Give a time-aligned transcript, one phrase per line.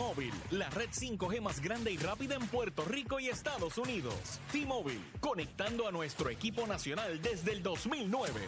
[0.00, 4.14] T-Mobile, la red 5G más grande y rápida en Puerto Rico y Estados Unidos.
[4.50, 8.40] T-Mobile, conectando a nuestro equipo nacional desde el 2009.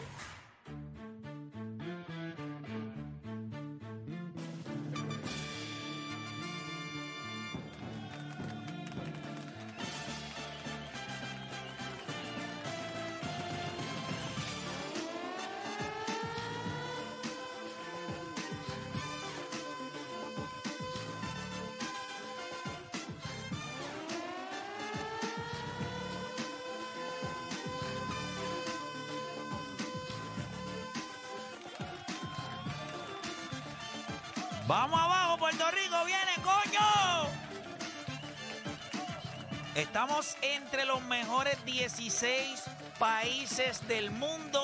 [40.43, 42.63] Entre los mejores 16
[42.99, 44.63] países del mundo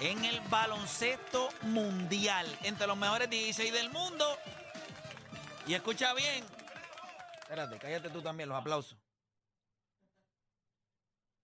[0.00, 2.46] en el baloncesto mundial.
[2.62, 4.26] Entre los mejores 16 del mundo.
[5.66, 6.44] Y escucha bien.
[7.40, 8.96] Espérate, cállate tú también, los aplausos.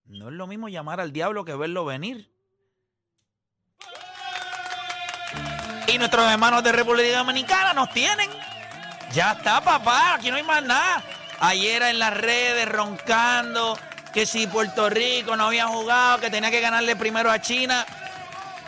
[0.04, 2.31] No es lo mismo llamar al diablo que verlo venir.
[5.88, 8.31] Y nuestros hermanos de República Dominicana nos tienen.
[9.12, 10.15] Ya está, papá.
[10.15, 11.03] Aquí no hay más nada.
[11.41, 13.78] Ayer en las redes roncando
[14.14, 17.84] que si Puerto Rico no había jugado, que tenía que ganarle primero a China.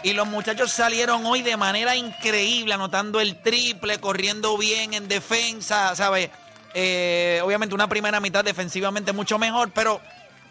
[0.03, 5.97] Y los muchachos salieron hoy de manera increíble, anotando el triple, corriendo bien en defensa,
[5.97, 6.31] ¿sabes?
[6.75, 10.01] Eh, obviamente una primera mitad defensivamente mucho mejor, pero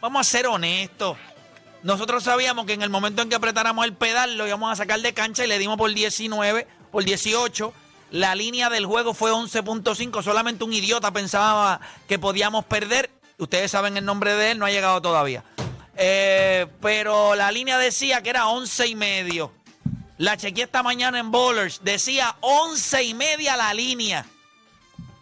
[0.01, 1.17] vamos a ser honestos.
[1.83, 4.99] Nosotros sabíamos que en el momento en que apretáramos el pedal lo íbamos a sacar
[4.99, 7.73] de cancha y le dimos por 19, por 18.
[8.11, 10.23] La línea del juego fue 11.5.
[10.23, 13.09] Solamente un idiota pensaba que podíamos perder.
[13.37, 15.43] Ustedes saben el nombre de él, no ha llegado todavía.
[15.95, 19.51] Eh, pero la línea decía que era 11 y medio.
[20.17, 21.81] La chequeé esta mañana en Bowlers.
[21.83, 24.25] Decía 11 y media la línea.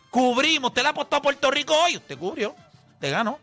[0.09, 0.69] Cubrimos.
[0.69, 1.97] ¿Usted le apostó a Puerto Rico hoy?
[1.97, 2.55] Usted cubrió.
[2.93, 3.39] Usted ganó.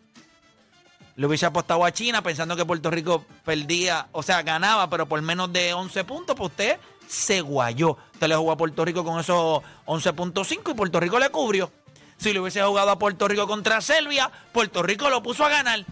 [1.16, 5.20] Le hubiese apostado a China pensando que Puerto Rico perdía, o sea, ganaba, pero por
[5.20, 6.78] menos de 11 puntos, pues usted
[7.12, 7.98] se guayó.
[8.14, 11.70] Usted le jugó a Puerto Rico con esos 11.5 y Puerto Rico le cubrió.
[12.16, 15.84] Si le hubiese jugado a Puerto Rico contra Serbia, Puerto Rico lo puso a ganar.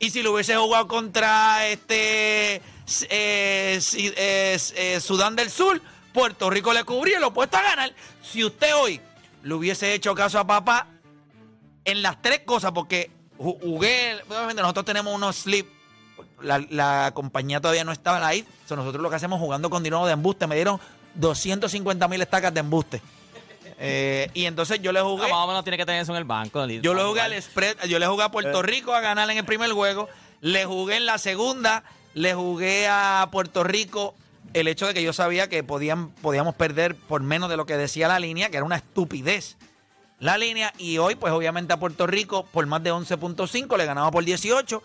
[0.00, 5.80] Y si le hubiese jugado contra este eh, eh, eh, Sudán del Sur,
[6.12, 7.94] Puerto Rico le cubrió y lo puesto a ganar.
[8.22, 9.00] Si usted hoy
[9.44, 10.88] le hubiese hecho caso a papá
[11.84, 15.81] en las tres cosas, porque jugué, obviamente nosotros tenemos unos slip.
[16.42, 18.46] La, la compañía todavía no estaba live.
[18.66, 20.46] So nosotros lo que hacemos jugando con dinero de embuste.
[20.46, 20.80] Me dieron
[21.14, 23.02] 250 mil estacas de embuste.
[23.78, 25.28] Eh, y entonces yo le jugué.
[25.28, 26.66] No, más o menos tiene que tener eso en el banco.
[26.66, 27.76] Yo le jugué al spread.
[27.88, 30.08] Yo le jugué a Puerto Rico a ganar en el primer juego.
[30.40, 31.82] Le jugué en la segunda.
[32.14, 34.14] Le jugué a Puerto Rico
[34.54, 37.76] el hecho de que yo sabía que podían, podíamos perder por menos de lo que
[37.76, 39.56] decía la línea, que era una estupidez
[40.22, 40.72] la línea.
[40.78, 44.82] Y hoy, pues obviamente a Puerto Rico, por más de 11.5, le ganaba por 18.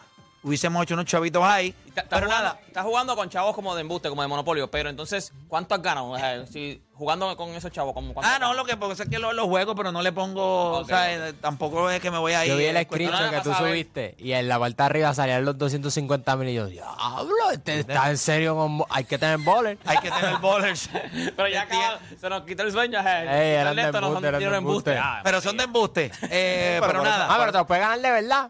[0.47, 1.75] Hubiésemos hecho unos chavitos ahí.
[2.09, 2.57] pero nada.
[2.65, 4.71] Estás jugando con chavos como de embuste, como de monopolio.
[4.71, 6.09] Pero entonces, ¿cuánto has ganado?
[6.09, 9.19] O sea, si jugando con esos chavos, como Ah, no, lo que pasa es que
[9.19, 10.71] los lo juego, pero no le pongo.
[10.71, 12.51] o sea, tampoco es que me voy a ir.
[12.51, 16.35] Yo vi el screenshot que tú subiste y en la vuelta arriba salían los 250
[16.37, 16.47] mil.
[16.47, 18.55] Y yo, diablo, este está en serio.
[18.55, 18.83] Con...
[18.89, 19.79] Hay que tener bowlers.
[19.85, 20.89] Hay que tener bowlers.
[21.35, 22.99] pero ya acaba, se nos quitó el sueño.
[22.99, 24.97] Ey, eran de embuste, no son de embuste.
[24.97, 26.11] Ah, pero son de embuste.
[26.29, 27.27] Eh, pero, nada.
[27.29, 28.49] Ah, pero te los puedes ganar de verdad.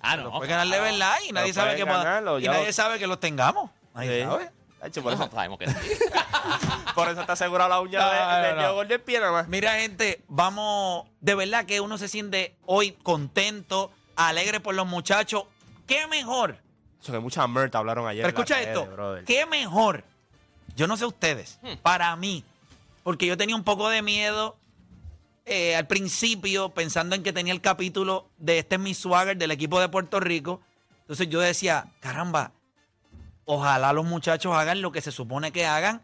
[0.00, 0.30] Ah, no.
[0.32, 3.20] Puede ganar de verdad y nadie sabe que ganarlo, y nadie lo- sabe que los
[3.20, 3.70] tengamos.
[3.94, 4.28] Nadie Sí.
[4.28, 4.50] sabe.
[4.82, 5.74] Hacho, por, No, eso, sabemos que sí.
[6.94, 8.18] por eso está asegurada la uña No, de,
[8.54, 9.04] no, de no.
[9.04, 9.48] Pie nada más.
[9.48, 11.06] Mira, gente, vamos.
[11.20, 15.44] De verdad que uno se siente hoy contento, alegre por los muchachos.
[15.86, 16.56] ¿Qué mejor?
[17.02, 18.22] Eso que muchas merta hablaron ayer.
[18.24, 18.86] Pero escucha esto.
[18.86, 19.24] brother.
[19.24, 20.04] ¿Qué mejor?
[20.76, 21.58] Yo no sé ustedes.
[21.82, 22.42] Para mí.
[23.02, 24.56] Porque yo tenía un poco de miedo
[25.52, 29.50] eh, al principio, pensando en que tenía el capítulo de este es mi swagger del
[29.50, 30.60] equipo de Puerto Rico.
[31.00, 32.52] Entonces yo decía, caramba,
[33.46, 36.02] ojalá los muchachos hagan lo que se supone que hagan.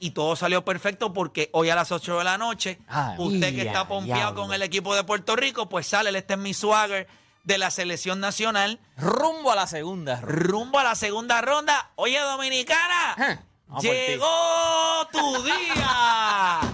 [0.00, 2.78] Y todo salió perfecto porque hoy a las 8 de la noche,
[3.16, 6.40] usted que está pompeado con el equipo de Puerto Rico, pues sale el este es
[6.40, 7.06] mi swagger
[7.44, 10.20] de la selección nacional Rumbo a la segunda.
[10.20, 10.42] ronda.
[10.46, 11.90] rumbo a la segunda ronda.
[11.94, 13.40] Oye, Dominicana,
[13.80, 13.88] ti.
[13.88, 16.60] llegó tu día.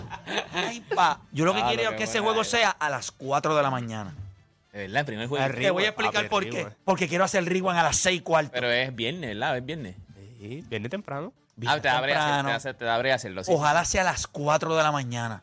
[0.53, 1.21] Ay, pa.
[1.33, 2.51] Yo lo que Ah, quiero es que que ese buena juego idea.
[2.51, 4.15] sea a las 4 de la mañana.
[4.73, 5.45] De verdad, el primer juego.
[5.45, 5.61] Arriba.
[5.63, 6.51] Te voy a Rewind, explicar papi, por qué.
[6.65, 6.77] rewind.
[6.85, 8.51] Porque quiero hacer el rewind a las 6 y cuarto.
[8.53, 9.57] Pero es viernes, ¿verdad?
[9.57, 9.97] Es viernes.
[10.39, 11.33] Sí, viene temprano.
[11.67, 12.79] Ah, te da brea hacer- temprano.
[12.79, 13.45] te da brea hacerlo.
[13.45, 13.53] sí.
[13.55, 15.43] Ojalá sea a las 4 de la mañana.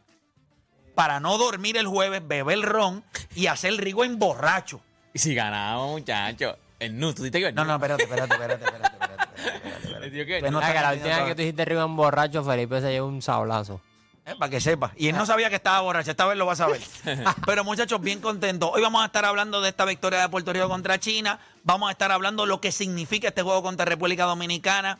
[0.95, 3.04] Para no dormir el jueves, beber ron
[3.36, 4.81] y hacer el rewind borracho.
[5.13, 6.56] Y si ganamos, muchachos.
[6.80, 7.69] El nu, tú dijiste que el No, nu.
[7.69, 10.06] no, espérate, espérate, espérate, espérate, espérate, espérate, espérate.
[10.06, 10.60] Él dijo que el Pues nu.
[10.60, 13.07] no Ah, que la última vez que tú dijiste arriba en borracho, Felipe se llevó
[13.07, 13.81] un sablazo.
[14.27, 14.91] Eh, para que sepa.
[14.97, 16.81] Y él no sabía que estaba borracho, esta vez lo va a saber.
[17.45, 18.69] Pero muchachos, bien contentos.
[18.74, 21.39] Hoy vamos a estar hablando de esta victoria de Puerto Rico contra China.
[21.63, 25.00] Vamos a estar hablando lo que significa este juego contra República Dominicana.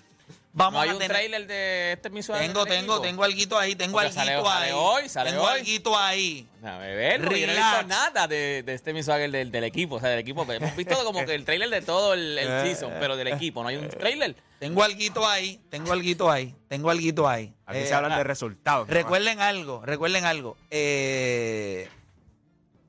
[0.58, 1.16] Vamos No hay a un tener...
[1.16, 4.72] trailer de este mismo Tengo, tengo, tengo alguito ahí, tengo sale- alguito sale ahí.
[4.76, 5.60] hoy, sale tengo hoy.
[5.60, 6.48] alguito ahí.
[6.64, 9.96] A yo no he visto nada de, de este mismo del, del equipo.
[9.96, 10.52] O sea, del equipo.
[10.52, 13.62] Hemos visto como que el trailer de todo el, el season, pero del equipo.
[13.62, 14.36] No hay un trailer.
[14.58, 17.54] Tengo alguito ahí, tengo alguito ahí, tengo alguito ahí.
[17.68, 18.88] Aquí Eh, se hablan de resultados.
[18.88, 20.58] Recuerden algo, recuerden algo.
[20.72, 21.88] Eh,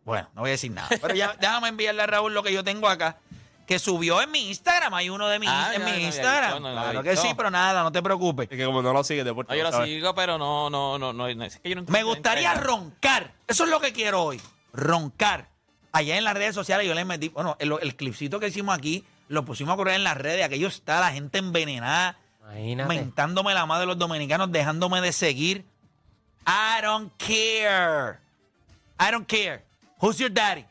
[0.04, 0.88] bueno, no voy a decir nada.
[1.02, 3.18] Pero ya déjame enviarle a Raúl lo que yo tengo acá.
[3.68, 4.94] Que subió en mi Instagram.
[4.94, 6.52] Hay uno de mi, Ah, en no, mi no Instagram.
[6.54, 8.48] visto, no lo claro que sí, pero nada, no te preocupes.
[8.50, 10.98] Es que como no lo sigue de Puerto No, yo lo sigo, pero no, no,
[10.98, 11.34] no, no.
[11.34, 12.66] no, es que yo no Me gustaría roncar.
[13.24, 13.34] roncar.
[13.46, 14.40] Eso es lo que quiero hoy.
[14.72, 15.48] Roncar.
[15.92, 17.28] Allá en las redes sociales yo le metí.
[17.28, 20.44] Bueno, el, el clipcito que hicimos aquí lo pusimos a correr en las redes.
[20.46, 22.16] Aquello está la gente envenenada.
[22.42, 22.88] Imagínate.
[22.88, 25.66] mentándome la madre de los dominicanos, dejándome de seguir.
[26.46, 28.18] I don't care.
[28.98, 29.62] I don't care.
[30.00, 30.64] Who's your daddy?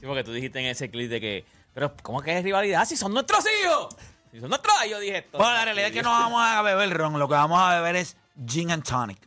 [0.00, 1.44] Sí, porque tú dijiste en ese clip de que.
[1.74, 2.84] Pero, ¿cómo que es rivalidad?
[2.86, 3.94] Si son nuestros hijos.
[4.32, 5.38] Si son nuestros hijos, yo dije esto.
[5.38, 7.18] Bueno, la realidad es que no vamos a beber ron.
[7.18, 8.16] Lo que vamos a beber es
[8.46, 9.18] gin and tonic.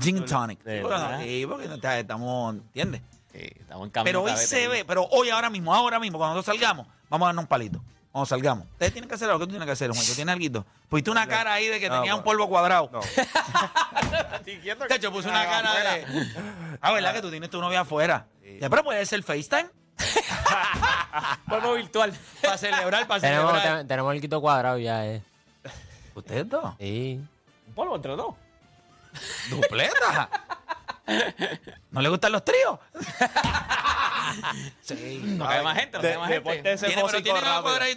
[0.00, 0.58] Gin and tonic.
[0.58, 1.20] Sí, porque- verdad.
[1.22, 3.02] sí, porque no está- estamos, ¿entiendes?
[3.32, 4.04] Sí, estamos en camino.
[4.04, 6.86] Pero hoy otra vez se ve, pero hoy ahora mismo, ahora mismo, cuando nosotros salgamos,
[7.08, 7.82] vamos a darnos un palito.
[8.12, 8.66] Cuando salgamos.
[8.72, 9.40] Ustedes tienen que hacer algo.
[9.40, 10.06] ¿Qué tú tienes que hacer, Juan?
[10.06, 10.64] ¿Tú tienes algo?
[10.88, 12.88] Pusiste una cara ahí de que No, tenía un polvo cuadrado.
[12.92, 13.00] No.
[14.44, 16.06] De hecho, puse una cara de.
[16.80, 18.26] Ah, ¿verdad que tú tienes tu novia afuera?
[18.60, 19.68] Ya, pero puede ser FaceTime.
[21.48, 22.12] Polvo virtual.
[22.42, 23.78] Para celebrar, para Tenemos, celebrar.
[23.82, 25.22] te- tenemos el quito cuadrado ya, eh.
[26.14, 26.74] ¿Ustedes dos?
[26.78, 27.20] Sí.
[27.68, 28.34] Un polvo entre los dos.
[29.50, 30.28] ¡Dupleta!
[31.90, 32.78] ¿No le gustan los tríos?
[34.82, 35.20] sí.
[35.24, 36.72] No cae más gente, no cae más gente.
[36.72, 37.40] ese Tiene, pero tiene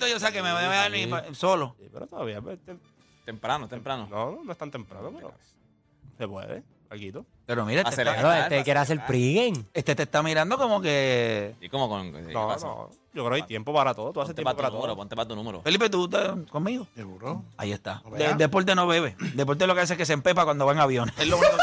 [0.08, 0.68] yo, o sea, que me voy a
[1.10, 1.76] pa- solo.
[1.80, 2.42] Sí, pero todavía.
[2.42, 2.78] pues, te-
[3.26, 4.08] Temprano, temprano.
[4.10, 5.32] No, no, no es tan temprano, pero
[6.18, 6.64] se puede.
[6.90, 7.26] Alguito.
[7.46, 8.42] Pero mira, este, Acelerar.
[8.44, 9.64] este quiere hacer pregame.
[9.74, 11.56] este te está mirando como que...
[11.62, 12.12] ¿Y cómo con.?
[12.12, 12.66] ¿qué No, pasa?
[12.68, 12.90] no.
[13.14, 14.12] Yo creo que hay tiempo para todo.
[14.12, 14.98] Tú haces Ponte tiempo para tu para número, todo.
[14.98, 15.62] ponte para tu número.
[15.62, 16.88] Felipe, ¿tú estás conmigo?
[16.96, 17.44] Seguro.
[17.58, 18.02] Ahí está.
[18.06, 18.34] No De- vea.
[18.34, 19.16] deporte no bebe.
[19.36, 21.12] Deporte lo que hace es que se empepa cuando va en avión.
[21.18, 21.54] Es lo único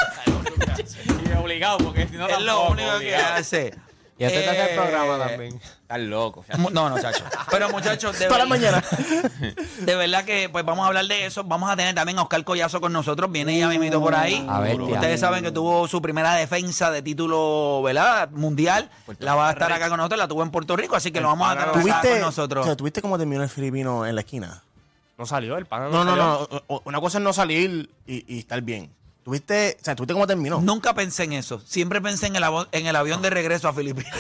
[0.77, 2.27] que, Y obligado, porque si no.
[2.29, 3.35] es lo tampoco, único que obligado.
[3.35, 3.75] hace.
[4.19, 5.61] Y este te hace el Eh, programa también.
[5.83, 6.45] Estás loco.
[6.57, 7.23] Mu- No, no, chacho.
[7.51, 8.83] Pero muchachos, de Para verdad, mañana.
[9.81, 11.45] de verdad que pues vamos a hablar de eso.
[11.45, 13.31] Vamos a tener también a Oscar Collazo con nosotros.
[13.31, 14.45] Viene ya mismito por ahí.
[14.49, 14.95] A ver, tía.
[14.95, 18.31] Ustedes saben que tuvo su primera defensa de título, ¿verdad?
[18.31, 18.91] Mundial.
[19.19, 20.19] La va a estar acá con nosotros.
[20.19, 22.63] La tuvo en Puerto Rico, así que lo vamos a tener acá ¿Tuviste, con nosotros.
[22.63, 24.63] o sea, ¿Tuviste cómo terminó el filipino en la esquina?
[25.19, 25.91] No salió el pan.
[25.91, 26.17] No, no, salió.
[26.25, 26.35] no.
[26.69, 28.91] o- o- Una cosa es no salir y, y estar bien.
[29.27, 30.61] ¿Tuviste, o sea, ¿tuviste cómo terminó?
[30.61, 31.61] Nunca pensé en eso.
[31.67, 34.15] Siempre pensé en el, avo- en el avión de regreso a Filipinas.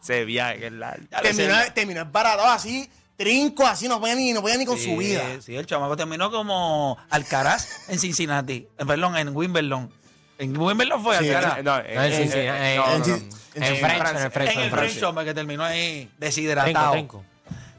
[0.00, 1.04] Ese viaje es largo.
[1.20, 5.22] terminó, terminó embaratado así, trinco, así, no podía ni, no podía ni con su vida.
[5.42, 8.68] Sí, el chamaco terminó como Alcaraz en Cincinnati.
[8.78, 9.92] Eh, Perdón, en Wimbledon.
[10.38, 11.64] En Wimbledon fue Sí, Alcaraz.
[11.64, 13.16] No, No, en Cincinnati, en- no, no, en no.
[13.54, 14.20] En Francia.
[14.20, 14.90] en el French, en el French.
[14.92, 16.92] French Open, que terminó ahí Trinco, deshidratado.
[16.92, 17.24] trinco.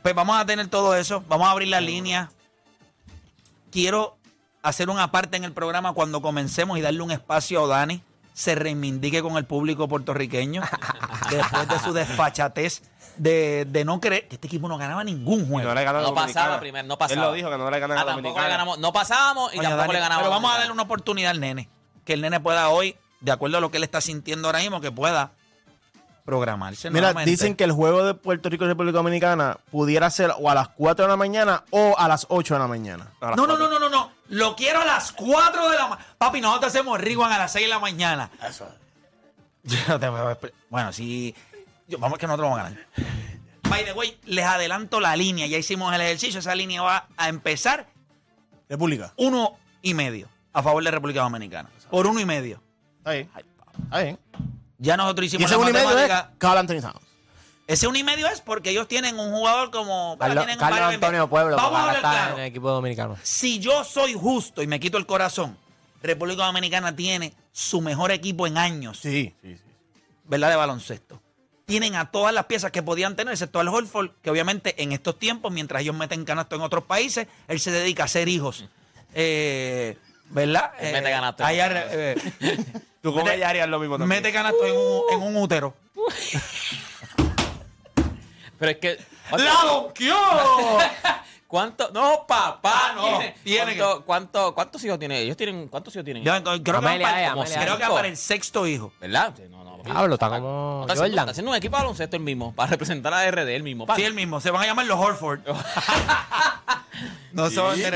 [0.03, 1.23] Pues vamos a tener todo eso.
[1.29, 2.29] Vamos a abrir la línea.
[3.71, 4.17] Quiero
[4.61, 8.55] hacer una parte en el programa cuando comencemos y darle un espacio a Dani se
[8.55, 10.61] reivindique con el público puertorriqueño
[11.29, 12.81] después de su desfachatez
[13.17, 15.67] de, de no creer que este equipo no ganaba ningún juego.
[15.67, 17.21] no le ganó a No pasaba primero, no pasaba.
[17.21, 18.47] Él lo dijo que no le ganan Ah, a tampoco Dominicana.
[18.47, 18.79] le ganamos.
[18.79, 20.21] No pasábamos y tampoco Dani, le ganamos.
[20.23, 21.69] Pero vamos a darle una oportunidad al nene.
[22.05, 24.79] Que el nene pueda hoy, de acuerdo a lo que él está sintiendo ahora mismo,
[24.79, 25.31] que pueda
[26.23, 26.89] programarse.
[26.91, 27.31] Mira, nuevamente.
[27.31, 30.69] dicen que el juego de Puerto Rico y República Dominicana pudiera ser o a las
[30.69, 33.07] 4 de la mañana o a las 8 de la mañana.
[33.35, 33.88] No, no, no, no, no.
[34.29, 36.05] Lo quiero a las 4 de la mañana.
[36.17, 38.29] Papi, nosotros hacemos Riguan a las 6 de la mañana.
[38.47, 38.67] Eso.
[40.69, 41.35] Bueno, sí.
[41.87, 42.85] Yo- vamos que nosotros vamos a ganar.
[43.69, 45.47] By the way, les adelanto la línea.
[45.47, 46.39] Ya hicimos el ejercicio.
[46.39, 47.87] Esa línea va a empezar
[48.67, 49.13] República.
[49.17, 51.69] uno y medio a favor de República Dominicana.
[51.89, 52.61] Por uno y medio.
[52.99, 53.29] Está bien.
[53.83, 54.19] Está bien.
[54.77, 56.31] Ya nosotros Y hicimos ese la uno y medio es matemática.
[56.37, 57.05] Carl Anthony Towns.
[57.69, 60.17] Ese uno y medio es porque ellos tienen un jugador como.
[60.19, 62.33] Carlos, tienen Carlos varios- Antonio Pueblo, Vamos a está claro.
[62.33, 63.15] en el equipo dominicano.
[63.21, 65.55] Si yo soy justo y me quito el corazón,
[66.01, 69.61] República Dominicana tiene su mejor equipo en años, Sí, sí, sí.
[70.23, 70.49] ¿verdad?
[70.49, 71.21] De baloncesto.
[71.65, 75.19] Tienen a todas las piezas que podían tener, excepto al Holford, que obviamente en estos
[75.19, 78.65] tiempos, mientras ellos meten canasto en otros países, él se dedica a hacer hijos.
[79.13, 79.95] Eh,
[80.31, 80.71] ¿Verdad?
[80.81, 81.45] Mete canasto.
[81.45, 82.15] allá, eh,
[83.03, 84.21] Tú con Mete- ella harías lo mismo también.
[84.23, 85.75] mete canasto en un, en un útero.
[88.59, 88.99] Pero es que.
[89.37, 90.15] ¡La donkeó!
[91.47, 91.89] ¿Cuánto?
[91.91, 93.05] No, papá, no.
[93.07, 95.35] Tiene- tiene ¿Cuánto, cuánto- ¿Cuántos hijos tienen ellos?
[95.35, 97.61] tienen ¿Cuántos hijos tienen Yo creo, que, van para, como Amelia.
[97.61, 98.93] creo que va para el sexto hijo.
[99.01, 99.33] ¿Verdad?
[99.35, 99.77] Sí, No, no.
[99.77, 99.89] papi.
[99.89, 101.19] Diablo, está como Está haciendo, Jordan.
[101.23, 103.87] está haciendo un equipo de baloncesto el mismo, para representar a RD el mismo.
[103.95, 104.39] Sí, el mismo.
[104.41, 105.39] Se van a llamar los Horford.
[107.33, 107.51] no Y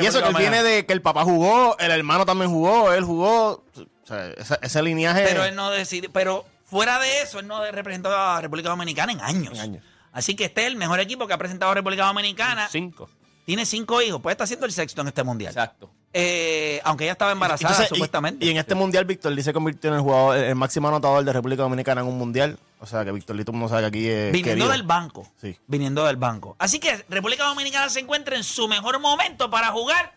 [0.05, 3.63] eso que él viene de que el papá jugó, el hermano también jugó, él jugó.
[3.77, 5.23] O sea, ese, ese lineaje.
[5.27, 9.21] Pero él no decide, pero fuera de eso, él no representó a República Dominicana en
[9.21, 9.53] años.
[9.53, 9.83] En años.
[10.13, 12.69] Así que este es el mejor equipo que ha presentado República Dominicana.
[12.69, 13.09] Cinco.
[13.45, 15.51] Tiene cinco hijos, puede estar siendo el sexto en este mundial.
[15.51, 15.89] Exacto.
[16.13, 18.45] Eh, aunque ella estaba embarazada, Entonces, y- supuestamente.
[18.45, 21.33] Y, en este mundial, Víctor Lee se convirtió en el jugador, el máximo anotador de
[21.33, 22.57] República Dominicana en un mundial.
[22.79, 24.31] O sea que Víctor Lee, todo mundo sabe que aquí es.
[24.31, 24.69] viniendo querido.
[24.69, 25.27] del banco.
[25.41, 25.57] Sí.
[25.67, 26.55] Viniendo del banco.
[26.59, 30.13] Así que República Dominicana se encuentra en su mejor momento para jugar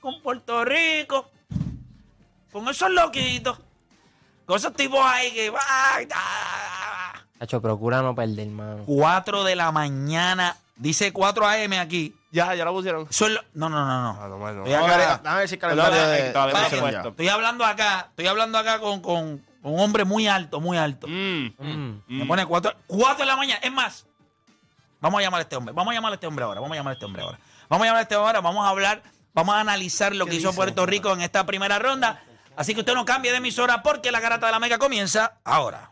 [0.00, 1.30] con Puerto Rico.
[2.50, 3.58] Con esos loquitos.
[4.46, 5.52] Con esos tipos ahí que.
[5.68, 7.25] ¡ay, ah!
[7.40, 8.82] Hacho, procura no perder, mano.
[8.86, 10.56] 4 de la mañana.
[10.76, 12.14] Dice 4 AM aquí.
[12.30, 13.06] Ya, ya lo pusieron.
[13.10, 14.18] Son lo- no, no, no, no.
[14.22, 14.58] Ah, no, bueno.
[14.60, 16.30] Estoy Vamos a acá- ver, déjame ver si el Perdón, calendario eh, de.
[16.32, 17.02] todavía no de se ha acción puesto.
[17.02, 17.08] ya.
[17.10, 21.06] Estoy hablando acá, estoy hablando acá con, con- con un hombre muy alto, muy alto.
[21.08, 22.02] Mm, Mm.
[22.08, 22.72] Me pone 4
[23.18, 23.60] de la mañana.
[23.62, 24.06] Es más,
[25.00, 25.74] vamos a llamar a este hombre.
[25.74, 26.60] Vamos a llamar a este hombre ahora.
[26.60, 27.38] Vamos a llamar a este hombre ahora.
[27.68, 28.40] Vamos a llamar a este hombre ahora.
[28.42, 29.02] Vamos a hablar,
[29.34, 32.22] vamos a analizar lo que hizo Puerto Rico en esta primera ronda.
[32.54, 35.90] Así que usted no cambie de emisora porque la garata de la mega comienza ahora.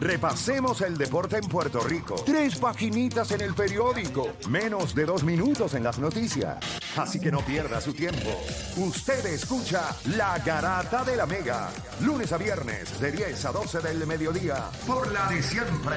[0.00, 2.14] Repasemos el deporte en Puerto Rico.
[2.24, 4.28] Tres paginitas en el periódico.
[4.48, 6.56] Menos de dos minutos en las noticias.
[6.96, 8.28] Así que no pierda su tiempo.
[8.76, 11.70] Usted escucha La Garata de la Mega.
[12.00, 14.70] Lunes a viernes de 10 a 12 del mediodía.
[14.86, 15.96] Por la de siempre.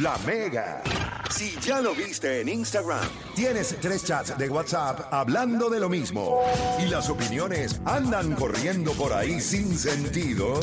[0.00, 0.82] La Mega.
[1.30, 6.40] Si ya lo viste en Instagram, tienes tres chats de WhatsApp hablando de lo mismo.
[6.80, 10.58] Y las opiniones andan corriendo por ahí sin sentido.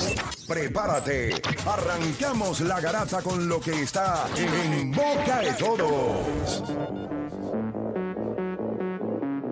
[0.48, 1.42] Prepárate.
[1.66, 6.64] Arrancamos la garata con lo que está en boca de todos.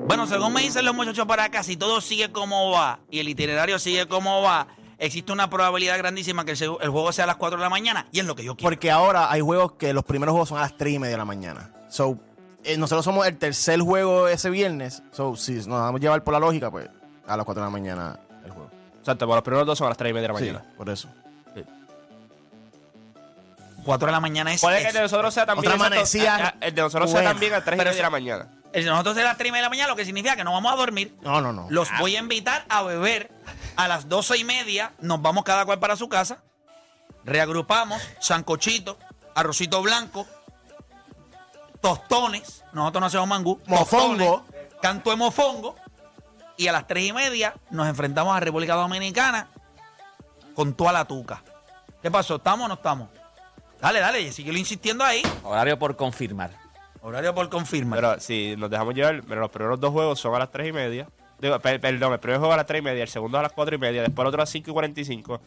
[0.07, 3.29] Bueno, según me dicen los muchachos para acá, si todo sigue como va y el
[3.29, 4.67] itinerario sigue como va,
[4.97, 8.19] existe una probabilidad grandísima que el, juego sea a las 4 de la mañana y
[8.19, 8.69] es lo que yo quiero.
[8.69, 11.17] Porque ahora hay juegos que los primeros juegos son a las 3 y media de
[11.17, 11.71] la mañana.
[11.89, 12.17] So,
[12.63, 15.03] eh, nosotros somos el tercer juego ese viernes.
[15.11, 16.89] So, si nos vamos a llevar por la lógica, pues
[17.27, 18.69] a las 4 de la mañana el juego.
[18.99, 20.65] Exacto, por los primeros dos son a las tres y media de la Sí, mañana.
[20.77, 21.09] por eso.
[23.83, 24.61] 4 de la mañana es.
[24.61, 25.71] Puede que el de nosotros sea también.
[25.73, 27.31] Otra ah, ah, El de nosotros sea buena.
[27.31, 28.47] también a las tres y Pero media de la mañana.
[28.73, 30.35] el de nosotros es a las 3 y media de la mañana, lo que significa
[30.35, 31.15] que no vamos a dormir.
[31.21, 31.67] No, no, no.
[31.69, 33.31] Los voy a invitar a beber
[33.75, 34.93] a las 12 y media.
[34.99, 36.39] Nos vamos cada cual para su casa.
[37.25, 38.97] Reagrupamos, sancochito,
[39.35, 40.27] arrocito blanco,
[41.81, 42.63] tostones.
[42.73, 43.61] Nosotros no hacemos mangú.
[43.67, 44.17] Mofongo.
[44.17, 45.75] tostones, Canto de mofongo.
[46.57, 49.47] Y a las 3 y media nos enfrentamos a República Dominicana
[50.53, 51.43] con toda la tuca.
[52.01, 52.35] ¿Qué pasó?
[52.35, 53.09] ¿Estamos o no estamos?
[53.83, 55.21] Dale, dale, sigue insistiendo ahí.
[55.43, 56.51] Horario por confirmar.
[57.01, 57.99] Horario por confirmar.
[57.99, 60.71] Pero si nos dejamos llevar, pero los primeros dos juegos son a las tres y
[60.71, 61.09] media.
[61.37, 63.51] Digo, per- perdón, el primer juego a las tres y media, el segundo a las
[63.51, 65.41] cuatro y media, después el otro a las cinco y cuarenta y cinco.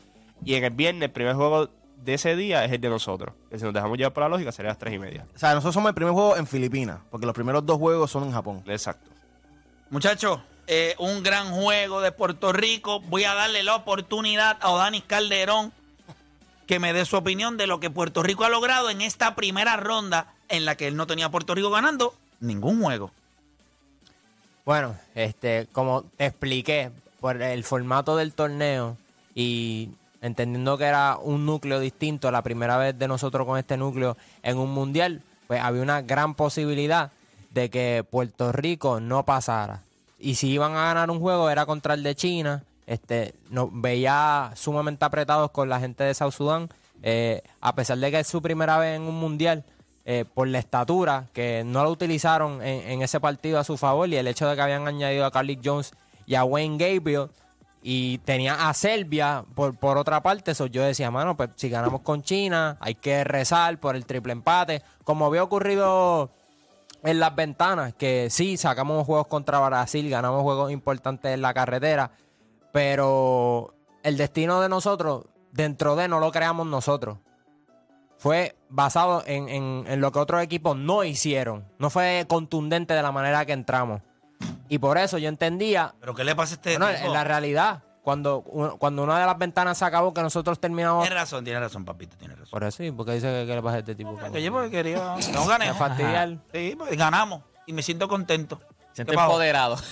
[0.45, 3.35] Y en el viernes, el primer juego de ese día es el de nosotros.
[3.49, 5.27] Que si nos dejamos llevar por la lógica, sería a las tres y media.
[5.35, 8.25] O sea, nosotros somos el primer juego en Filipinas, porque los primeros dos juegos son
[8.25, 8.63] en Japón.
[8.67, 9.11] Exacto.
[9.89, 13.01] Muchachos, eh, un gran juego de Puerto Rico.
[13.01, 15.73] Voy a darle la oportunidad a Odanis Calderón
[16.67, 19.77] que me dé su opinión de lo que Puerto Rico ha logrado en esta primera
[19.77, 23.11] ronda en la que él no tenía Puerto Rico ganando ningún juego.
[24.65, 28.97] Bueno, este, como te expliqué, por el formato del torneo
[29.35, 34.17] y entendiendo que era un núcleo distinto, la primera vez de nosotros con este núcleo
[34.43, 37.11] en un mundial, pues había una gran posibilidad
[37.51, 39.83] de que Puerto Rico no pasara.
[40.19, 42.65] Y si iban a ganar un juego era contra el de China.
[42.87, 46.69] Este, nos veía sumamente apretados con la gente de South Sudán.
[47.03, 49.65] eh, a pesar de que es su primera vez en un mundial,
[50.09, 54.15] eh, por la estatura, que no lo utilizaron en, ese partido a su favor y
[54.15, 55.95] el hecho de que habían añadido a Carlick Jones
[56.27, 57.29] y a Wayne Gabriel
[57.83, 62.03] y tenía a Serbia por, por otra parte, eso yo decía, mano, pues si ganamos
[62.03, 66.31] con China, hay que rezar por el triple empate, como había ocurrido
[67.03, 72.13] en las ventanas, que sí, sacamos juegos contra Brasil, ganamos juegos importantes en la carretera,
[72.77, 77.17] pero el destino de nosotros, dentro de no lo creamos nosotros.
[78.19, 81.65] Fue basado en, en- en lo que otros equipos no hicieron.
[81.79, 84.03] No fue contundente de la manera que entramos.
[84.69, 87.07] Y por eso yo entendía, ¿Pero qué le pasa a este bueno, tipo?
[87.07, 91.03] en la realidad, cuando, uno- cuando una de las ventanas se acabó, que nosotros terminamos...
[91.03, 92.51] Tiene razón, tiene razón, papito, tiene razón.
[92.51, 94.19] Por eso, sí, porque dice que, que le pasa a este tipo.
[94.31, 95.17] Que yo porque quería...
[95.33, 95.69] No gané.
[95.69, 96.37] Me fastidiar.
[96.53, 97.41] Sí, pues ganamos.
[97.67, 98.61] Y me siento contento.
[98.99, 99.77] Empoderado.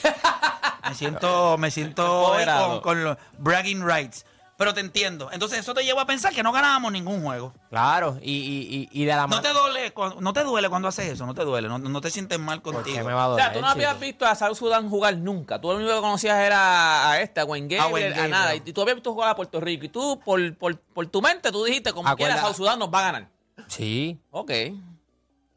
[0.88, 4.24] Me siento, me siento hoy con, con los bragging rights.
[4.56, 5.30] Pero te entiendo.
[5.32, 7.52] Entonces eso te lleva a pensar que no ganábamos ningún juego.
[7.70, 9.52] Claro, y, y, y, y de la No manera...
[9.52, 12.08] te duele, cuando, no te duele cuando haces eso, no te duele, no, no te
[12.08, 13.04] sientes mal contigo.
[13.04, 14.00] me va a O doler, sea, tú no habías chico?
[14.06, 15.60] visto a South Sudan jugar nunca.
[15.60, 18.54] Tú lo único que conocías era a este, a Wayne A Gabriel, Wayne a, nada.
[18.54, 19.86] Y tú habías visto jugar a Puerto Rico.
[19.86, 22.94] Y tú, por, por, por tu mente, tú dijiste, como Acuerda- quiera, South Sudan nos
[22.94, 23.28] va a ganar.
[23.66, 24.50] Sí, Ok.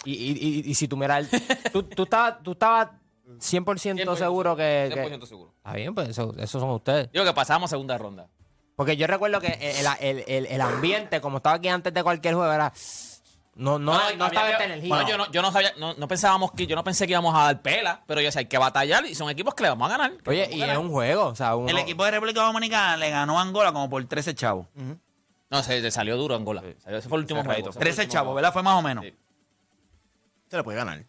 [0.05, 0.31] Y, y,
[0.65, 2.89] y, y si tú miras, el- tú, tú estabas, tú estabas
[3.27, 5.53] 100%, seguro que, que- 100% seguro.
[5.57, 7.11] Está bien, pues eso, esos son ustedes.
[7.11, 8.27] Digo que pasamos segunda ronda.
[8.75, 12.35] Porque yo recuerdo que el, el- el- el ambiente, como estaba aquí antes de cualquier
[12.35, 12.71] juego, era...
[13.55, 14.89] No, no, no, estaba esta energía.
[14.89, 17.33] Bueno, yo no, yo no sabía, no, no pensábamos que, yo no pensé que íbamos
[17.35, 19.87] a dar pela, pero yo sé, hay que batallar y son equipos que le vamos
[19.91, 20.13] a ganar.
[20.27, 20.75] Oye, y ganar.
[20.75, 21.67] es un juego, o sea, uno...
[21.67, 24.67] El equipo de República Dominicana le ganó a Angola como por 13 chavos.
[25.49, 26.61] No, se, se salió duro Angola.
[26.83, 27.49] Salió- ese fue el último juego.
[27.51, 27.69] Cerradito.
[27.71, 28.35] ese fue el 13 último chavos.
[28.35, 28.53] ¿verdad?
[28.53, 29.03] Fue más o menos.
[29.05, 29.15] Sí.
[30.49, 31.03] Se le puede ganar.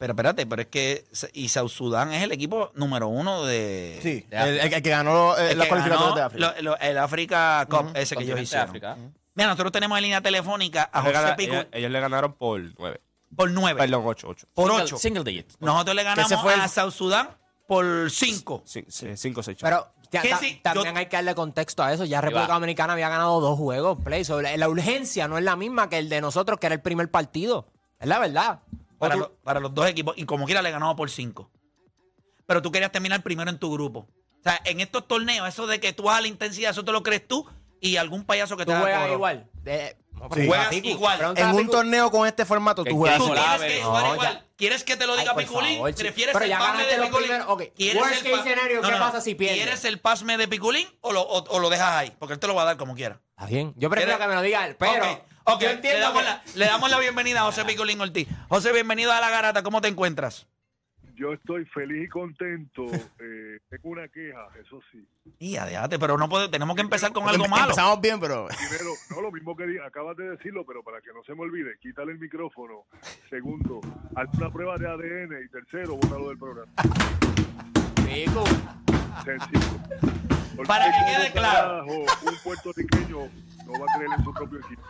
[0.00, 1.04] Pero espérate, pero es que
[1.34, 3.98] y South Sudán es el equipo número uno de.
[4.02, 6.54] Sí, de el, el- el que ganó eh, el las cualificatorias de África.
[6.56, 8.68] lo- lo- el Africa Cup, ese que ellos hicieron.
[8.68, 8.96] África.
[9.34, 12.32] Mira, nosotros tenemos en línea telefónica a Ellos, José gana- Pico ellos- ellos le ganaron
[12.32, 13.00] por 9.
[13.36, 14.46] por 9, Perdón, 8, 8.
[14.54, 14.98] por Single- 8.
[14.98, 15.52] Single digit.
[15.60, 17.28] Nosotros le ganamos fue el- a South Sudán
[17.68, 18.62] por 5.
[18.64, 22.06] 5 6 Pero ya- ¿Qué ta- si- también yo- hay que darle contexto a eso.
[22.06, 22.54] Ya República.
[22.54, 24.24] Dominicana había ganado dos juegos, play.
[24.24, 26.80] So, la, la urgencia no es la misma que el de nosotros, que era el
[26.80, 27.66] primer partido.
[27.98, 28.60] Es la verdad.
[29.00, 30.14] Para, Otro- lo- para los dos equipos.
[30.16, 31.50] Y como quiera le ganamos por 5.
[32.46, 34.00] Pero tú querías terminar primero en tu grupo.
[34.00, 36.92] O sea, en estos torneos, eso de que tú vas a la intensidad, eso te
[36.92, 37.48] lo crees tú
[37.80, 39.50] y algún payaso que tú te haga juegas igual.
[39.62, 39.96] De-
[40.34, 40.46] Sí.
[40.46, 41.32] Juegas igual.
[41.34, 44.12] En un torneo con este formato, tú juegas Tú tienes que No, jugar ya.
[44.12, 44.46] igual.
[44.56, 45.74] ¿Quieres que te lo diga Ay, Piculín?
[45.76, 45.94] favor.
[45.94, 47.30] ¿Prefieres Pero el pasme de Piculín?
[47.74, 49.56] ¿Quieres worst el case pa- scenario, ¿qué pasa si pierdes?
[49.62, 52.12] ¿Quieres el pasme de Piculín o lo, o- o lo dejas ahí?
[52.18, 53.18] Porque él te lo va a dar como quiera.
[53.30, 53.72] Está bien.
[53.78, 54.26] Yo prefiero ¿Quieres?
[54.26, 55.24] que me lo diga él, pero.
[55.54, 58.28] Ok, yo le, damos que- la, le damos la bienvenida a José Piculín Ortiz.
[58.48, 59.62] José, bienvenido a La Garata.
[59.62, 60.46] ¿Cómo te encuentras?
[61.14, 62.86] Yo estoy feliz y contento.
[62.86, 65.06] Eh, tengo una queja, eso sí.
[65.38, 67.64] Y adelante, pero no puede, tenemos que empezar con algo malo.
[67.64, 71.08] Empezamos bien, pero Primero, no lo mismo que di- acabas de decirlo, pero para que
[71.12, 72.86] no se me olvide, quítale el micrófono.
[73.28, 73.80] Segundo,
[74.16, 75.44] haz una prueba de ADN.
[75.44, 76.72] Y tercero, bótalo del programa.
[77.96, 78.44] Picu.
[79.24, 79.78] Sencillo.
[80.56, 81.68] Porque Para que ¿cómo quede claro.
[81.86, 81.92] carajo
[82.30, 83.18] Un puertorriqueño
[83.66, 84.82] no va a creer en su propio equipo.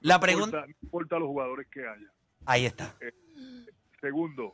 [0.00, 0.56] La No pregunta.
[0.58, 2.12] importa, no importa los jugadores que haya.
[2.46, 2.94] Ahí está.
[4.00, 4.52] Segundo,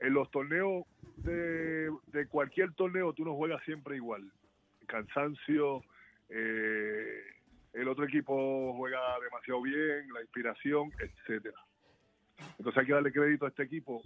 [0.00, 0.84] en los torneos
[1.18, 4.30] de, de cualquier torneo tú no juegas siempre igual.
[4.86, 5.82] Cansancio,
[6.28, 7.22] eh,
[7.72, 11.56] el otro equipo juega demasiado bien, la inspiración, etcétera.
[12.58, 14.02] Entonces hay que darle crédito a este equipo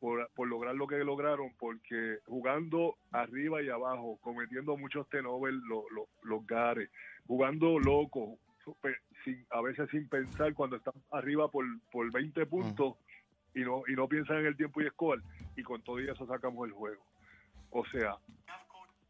[0.00, 5.84] por, por lograr lo que lograron, porque jugando arriba y abajo, cometiendo muchos tenovers, los,
[5.92, 6.90] los, los gares,
[7.26, 8.38] jugando loco,
[9.24, 12.96] sin, a veces sin pensar cuando están arriba por, por 20 puntos
[13.54, 15.22] y no y no piensan en el tiempo y score
[15.56, 17.02] y con todo eso sacamos el juego.
[17.70, 18.16] O sea,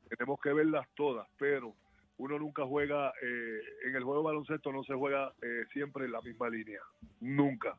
[0.09, 1.75] tenemos que verlas todas, pero
[2.19, 6.13] uno nunca juega eh, en el juego de baloncesto no se juega eh, siempre en
[6.13, 6.81] la misma línea,
[7.21, 7.77] nunca.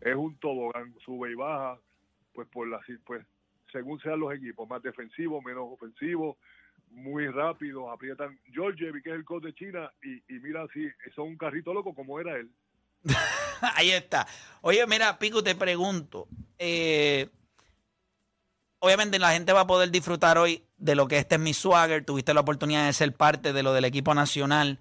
[0.00, 1.78] Es un tobogán, sube y baja,
[2.32, 3.26] pues por la pues
[3.72, 6.36] según sean los equipos, más defensivos, menos ofensivos,
[6.90, 8.38] muy rápidos, aprietan.
[8.52, 11.94] Georgiev, que es el coach de China, y, y mira si son un carrito loco
[11.94, 12.50] como era él.
[13.74, 14.26] Ahí está.
[14.60, 16.28] Oye, mira, Pico, te pregunto.
[16.58, 17.28] eh,
[18.80, 22.04] obviamente la gente va a poder disfrutar hoy de lo que este es mi swagger.
[22.04, 24.80] Tuviste la oportunidad de ser parte de lo del equipo nacional.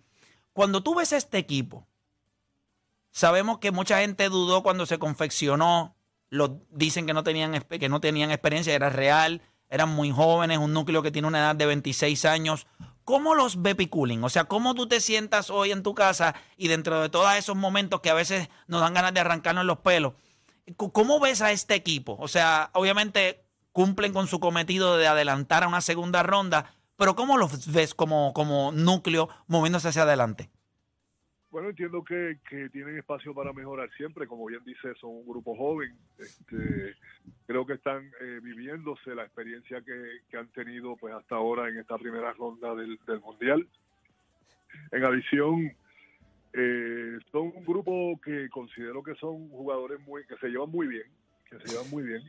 [0.54, 1.88] Cuando tú ves este equipo,
[3.12, 5.96] sabemos que mucha gente dudó cuando se confeccionó.
[6.30, 10.74] Lo, dicen que no, tenían, que no tenían experiencia, era real, eran muy jóvenes, un
[10.74, 12.68] núcleo que tiene una edad de 26 años.
[13.06, 14.24] ¿Cómo los ve Piculín?
[14.24, 17.56] O sea, ¿cómo tú te sientas hoy en tu casa y dentro de todos esos
[17.56, 20.14] momentos que a veces nos dan ganas de arrancarnos los pelos?
[20.76, 22.18] ¿Cómo ves a este equipo?
[22.20, 27.38] O sea, obviamente cumplen con su cometido de adelantar a una segunda ronda, pero ¿cómo
[27.38, 30.52] los ves como, como núcleo moviéndose hacia adelante?
[31.52, 35.56] Bueno, entiendo que, que tienen espacio para mejorar siempre, como bien dice, son un grupo
[35.56, 35.96] joven.
[36.20, 36.96] Este,
[37.48, 41.98] creo que están eh, viviéndose la experiencia que, han tenido pues hasta ahora en esta
[41.98, 43.68] primera ronda del, mundial.
[44.92, 45.72] En adición,
[46.54, 51.08] eh, son un grupo que considero que son jugadores muy que se llevan muy bien,
[51.50, 52.22] que se llevan muy bien.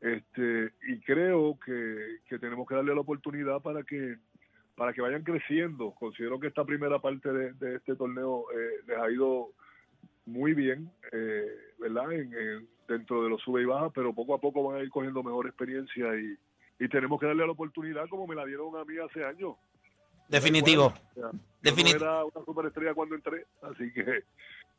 [0.00, 4.18] Este, y creo que tenemos que darle la oportunidad para que
[4.76, 5.92] para que vayan creciendo.
[5.92, 9.50] Considero que esta primera parte de, de este torneo eh, les ha ido
[10.26, 11.46] muy bien, eh,
[11.78, 12.12] ¿verdad?
[12.12, 14.90] En, en- dentro de los sube y baja, pero poco a poco van a ir
[14.90, 16.36] cogiendo mejor experiencia y,
[16.84, 19.54] y tenemos que darle la oportunidad como me la dieron a mí hace años.
[20.28, 20.86] Definitivo.
[20.86, 24.24] O sea, yo Definit- no era una superestrella cuando entré, así que,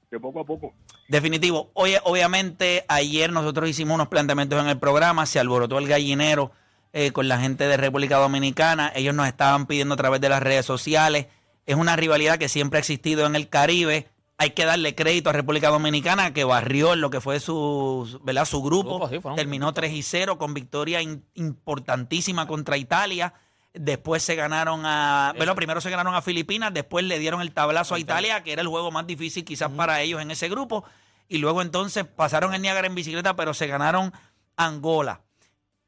[0.10, 0.74] que poco a poco.
[1.08, 1.72] Definitivo.
[1.74, 6.52] Oye, obviamente, ayer nosotros hicimos unos planteamientos en el programa, se alborotó el gallinero
[6.94, 8.92] eh, con la gente de República Dominicana.
[8.96, 11.28] Ellos nos estaban pidiendo a través de las redes sociales.
[11.66, 14.08] Es una rivalidad que siempre ha existido en el Caribe.
[14.38, 18.46] Hay que darle crédito a República Dominicana que barrió en lo que fue su, ¿verdad?
[18.46, 18.98] su grupo.
[18.98, 23.34] Grupo, sí, fueron- Terminó 3 y 0 con victoria in- importantísima contra Italia.
[23.74, 25.34] Después se ganaron a.
[25.36, 28.62] Bueno, primero se ganaron a Filipinas, después le dieron el tablazo a Italia, que era
[28.62, 30.84] el juego más difícil quizás para ellos en ese grupo.
[31.28, 34.14] Y luego entonces pasaron el Niágara en bicicleta, pero se ganaron
[34.58, 35.22] Angola.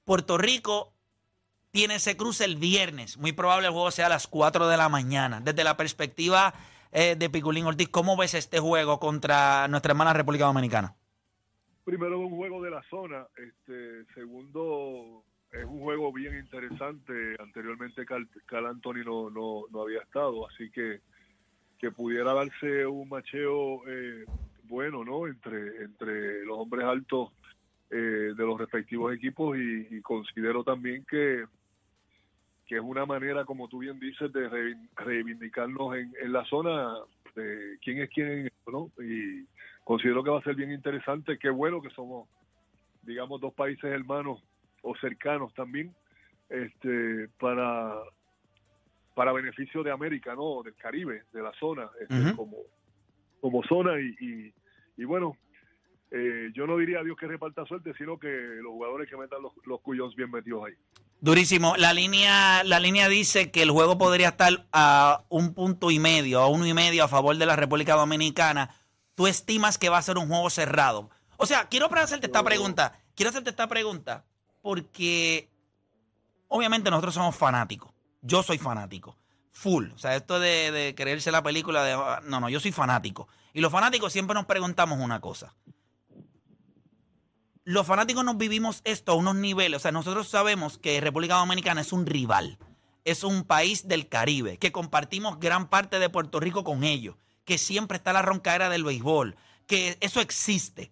[0.04, 0.94] Puerto Rico
[1.76, 3.18] tiene ese cruce el viernes.
[3.18, 5.42] Muy probable el juego sea a las 4 de la mañana.
[5.42, 6.54] Desde la perspectiva
[6.94, 10.96] eh, de Piculín Ortiz, ¿cómo ves este juego contra nuestra hermana República Dominicana?
[11.84, 17.36] Primero un juego de la zona, este segundo es un juego bien interesante.
[17.40, 21.02] Anteriormente Cal, Cal Anthony no, no, no había estado, así que
[21.78, 24.24] que pudiera darse un macheo eh,
[24.64, 25.28] bueno, ¿no?
[25.28, 27.34] Entre entre los hombres altos
[27.92, 31.44] eh, de los respectivos equipos y, y considero también que
[32.66, 36.96] que es una manera, como tú bien dices, de reivin- reivindicarnos en, en la zona
[37.36, 38.92] de quién es quién, ¿no?
[39.04, 39.46] Y
[39.84, 41.38] considero que va a ser bien interesante.
[41.38, 42.28] Qué bueno que somos,
[43.04, 44.42] digamos, dos países hermanos
[44.82, 45.94] o cercanos también,
[46.50, 47.96] este, para
[49.16, 50.62] para beneficio de América, ¿no?
[50.64, 52.58] Del Caribe, de la zona, este, como
[53.40, 54.54] como zona y, y,
[54.98, 55.38] y bueno,
[56.12, 59.42] eh, yo no diría a Dios que reparta suerte, sino que los jugadores que metan
[59.42, 60.74] los, los cuyos bien metidos ahí.
[61.26, 61.76] Durísimo.
[61.76, 66.40] La línea, la línea dice que el juego podría estar a un punto y medio,
[66.40, 68.76] a uno y medio a favor de la República Dominicana.
[69.16, 71.10] ¿Tú estimas que va a ser un juego cerrado?
[71.38, 73.00] O sea, quiero hacerte esta pregunta.
[73.16, 74.24] Quiero hacerte esta pregunta
[74.62, 75.50] porque
[76.48, 77.92] obviamente nosotros somos fanáticos.
[78.22, 79.18] Yo soy fanático.
[79.52, 79.94] Full.
[79.96, 81.96] O sea, esto de, de creerse la película de...
[82.30, 83.28] No, no, yo soy fanático.
[83.52, 85.56] Y los fanáticos siempre nos preguntamos una cosa.
[87.68, 89.78] Los fanáticos nos vivimos esto a unos niveles.
[89.78, 92.60] O sea, nosotros sabemos que República Dominicana es un rival.
[93.06, 97.58] Es un país del Caribe, que compartimos gran parte de Puerto Rico con ellos, que
[97.58, 100.92] siempre está la roncaera del béisbol, que eso existe.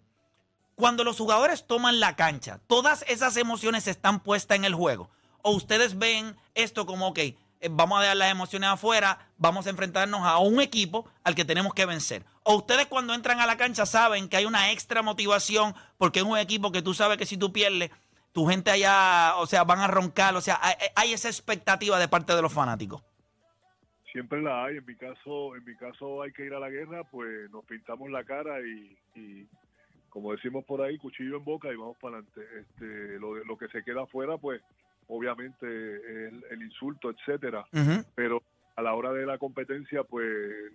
[0.74, 5.10] Cuando los jugadores toman la cancha, todas esas emociones están puestas en el juego.
[5.42, 7.36] O ustedes ven esto como, ok, eh,
[7.70, 11.72] vamos a dejar las emociones afuera, vamos a enfrentarnos a un equipo al que tenemos
[11.72, 12.24] que vencer.
[12.44, 16.24] O ustedes cuando entran a la cancha saben que hay una extra motivación porque es
[16.24, 17.90] un equipo que tú sabes que si tú pierdes,
[18.32, 22.08] tu gente allá, o sea, van a roncar, o sea, hay, hay esa expectativa de
[22.08, 23.02] parte de los fanáticos.
[24.12, 24.76] Siempre la hay.
[24.76, 28.10] En mi caso, en mi caso hay que ir a la guerra, pues nos pintamos
[28.10, 29.46] la cara y, y
[30.10, 32.42] como decimos por ahí, cuchillo en boca y vamos para adelante.
[32.60, 34.60] Este, lo, lo que se queda afuera, pues
[35.08, 37.66] obviamente el, el insulto, etcétera.
[38.14, 38.42] Pero
[38.76, 40.26] a la hora de la competencia, pues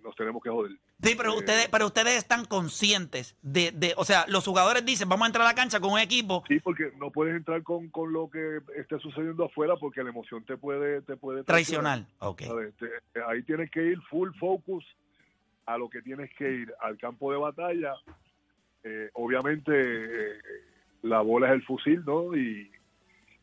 [0.02, 0.72] nos tenemos que joder.
[1.02, 5.08] Sí, pero Eh, ustedes, pero ustedes están conscientes de, de, o sea, los jugadores dicen,
[5.08, 6.42] vamos a entrar a la cancha con un equipo.
[6.48, 10.44] Sí, porque no puedes entrar con, con lo que esté sucediendo afuera porque la emoción
[10.44, 12.04] te puede te puede Traicionar.
[12.20, 12.42] Ok.
[12.42, 12.74] ¿sabes?
[12.76, 14.84] Te- ahí tienes que ir full focus
[15.66, 17.94] a lo que tienes que ir al campo de batalla.
[18.82, 20.38] Eh, obviamente eh,
[21.02, 22.34] la bola es el fusil, ¿no?
[22.34, 22.70] Y,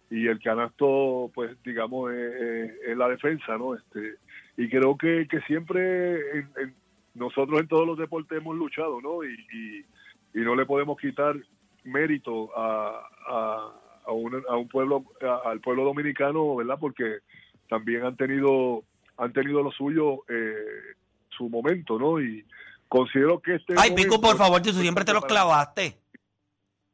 [0.09, 3.75] y el canasto, pues digamos, es, la defensa, ¿no?
[3.75, 4.15] Este
[4.57, 6.75] y creo que, que siempre en- en-
[7.13, 9.23] nosotros en todos los deportes hemos luchado, ¿no?
[9.23, 11.35] Y, y, y no le podemos quitar
[11.83, 13.71] mérito a, a,
[14.05, 16.77] a, un, a un pueblo, a- al pueblo dominicano, ¿verdad?
[16.79, 17.17] Porque
[17.69, 18.83] también han tenido
[19.17, 20.55] han tenido lo suyo eh,
[21.29, 22.21] su momento, ¿no?
[22.21, 22.45] Y
[22.87, 25.97] considero que este Ay, Pico, por favor, que tú siempre te los clavaste.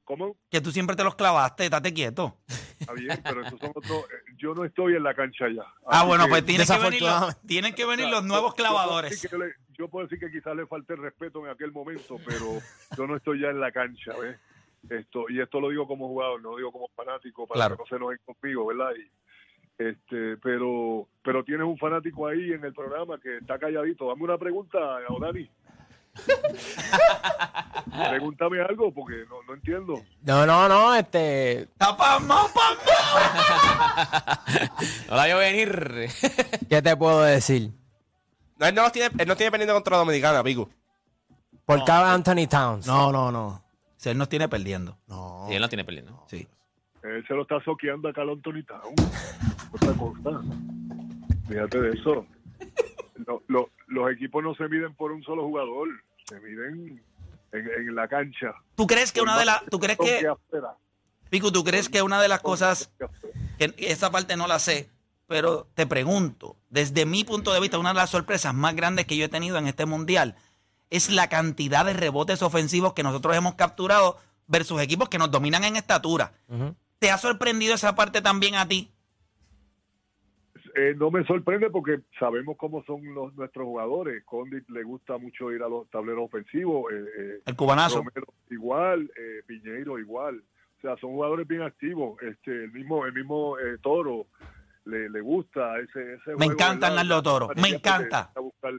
[0.05, 0.35] ¿Cómo?
[0.49, 2.37] Que tú siempre te los clavaste, estate quieto.
[2.83, 4.05] Está bien, pero esos son otros.
[4.11, 5.63] eh, Yo no estoy en la cancha ya.
[5.87, 8.75] Ah, bueno, pues tienen que venir los, tienen que venir los nuevos yo- yo puedo
[8.75, 9.31] clavadores.
[9.33, 12.59] le- Yo puedo decir que quizás le falté el respeto en aquel momento, pero
[12.95, 14.37] yo no estoy ya en la cancha, ¿ves?
[14.89, 17.77] Esto, y esto lo digo como jugador, no lo digo como fanático, para Claro.
[17.77, 18.91] que no se enojen conmigo, ¿verdad?
[18.97, 19.09] Y,
[19.81, 24.07] este, pero, pero tienes un fanático ahí en el programa que está calladito.
[24.09, 24.77] Dame una pregunta,
[25.19, 25.49] Dani.
[28.09, 30.01] Pregúntame algo porque no, no entiendo.
[30.21, 31.67] No, no, no, este.
[31.77, 32.51] ¡Tapamos,
[35.09, 36.09] No la vio venir.
[36.69, 37.71] ¿Qué te puedo decir?
[38.57, 40.69] No, él no, los tiene, él no tiene pendiente contra la Dominicana, Pico.
[41.65, 42.85] Por cada Anthony Towns.
[42.87, 43.63] No, no, no.
[43.97, 44.97] Si él nos tiene perdiendo.
[45.07, 45.47] No.
[45.49, 46.25] Y él no tiene perdiendo.
[46.29, 46.47] Sí.
[47.03, 48.93] Él se lo está soqueando a Carl Anthony Town.
[49.73, 50.41] Otra cosa.
[51.47, 52.25] Fíjate de eso.
[53.25, 55.87] Lo- lo- los equipos no se miden por un solo jugador,
[56.27, 57.01] se miden
[57.51, 58.53] en, en la cancha.
[58.75, 59.63] ¿Tú crees que una de las.
[59.67, 60.27] ¿Tú crees que.
[61.29, 62.91] Pico, ¿tú crees que una de las cosas.
[63.57, 64.89] Que esa parte no la sé.
[65.27, 69.15] Pero te pregunto, desde mi punto de vista, una de las sorpresas más grandes que
[69.15, 70.35] yo he tenido en este mundial
[70.89, 75.63] es la cantidad de rebotes ofensivos que nosotros hemos capturado versus equipos que nos dominan
[75.63, 76.33] en estatura.
[76.99, 78.91] ¿Te ha sorprendido esa parte también a ti?
[80.75, 84.23] Eh, no me sorprende porque sabemos cómo son los, nuestros jugadores.
[84.25, 86.91] Condit le gusta mucho ir a los tableros ofensivos.
[86.91, 87.97] eh, eh, El cubanazo.
[87.97, 90.43] Romero igual, eh, Piñeiro igual.
[90.77, 92.19] O sea, son jugadores bien activos.
[92.23, 94.25] Este, el mismo, el mismo eh, Toro
[94.85, 96.87] le, le gusta ese, ese Me juego, encanta.
[96.87, 98.31] Hernando Toro, me encanta.
[98.35, 98.73] A buscar,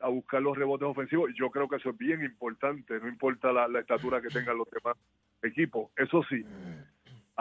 [0.00, 1.30] a buscar los rebotes ofensivos.
[1.38, 2.98] Yo creo que eso es bien importante.
[2.98, 4.96] No importa la, la estatura que tengan los demás
[5.42, 5.90] equipos.
[5.96, 6.44] Eso sí,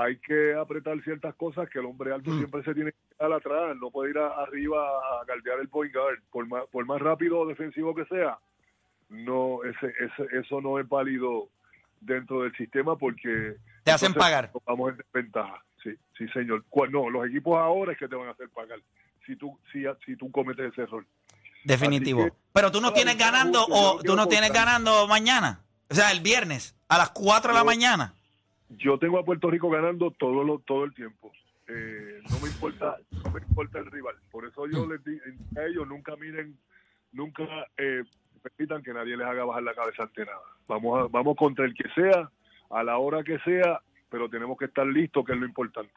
[0.01, 3.75] hay que apretar ciertas cosas que el hombre alto siempre se tiene que quedar atrás.
[3.77, 6.19] No puede ir a- arriba a galdear el point guard.
[6.31, 8.37] Por más, por más rápido o defensivo que sea,
[9.09, 11.49] no ese, ese, eso no es válido
[12.01, 14.51] dentro del sistema porque Te hacen pagar.
[14.65, 15.63] Vamos en desventaja.
[15.83, 16.63] Sí, sí, señor.
[16.91, 18.79] No, los equipos ahora es que te van a hacer pagar
[19.25, 21.05] si tú si, si tú cometes ese error.
[21.63, 22.25] Definitivo.
[22.25, 25.61] Que- Pero tú no tienes ganando o tú no tienes ganando mañana.
[25.89, 28.13] O sea, el viernes a las 4 de la mañana.
[28.69, 31.31] Yo tengo a Puerto Rico ganando todo lo, todo el tiempo.
[31.67, 34.15] Eh, no me importa no me importa el rival.
[34.31, 35.21] Por eso yo les digo
[35.57, 36.57] a ellos nunca miren,
[37.11, 37.43] nunca
[37.77, 38.03] eh,
[38.41, 40.41] permitan que nadie les haga bajar la cabeza ante nada.
[40.67, 42.29] Vamos a, vamos contra el que sea,
[42.69, 45.93] a la hora que sea, pero tenemos que estar listos, que es lo importante.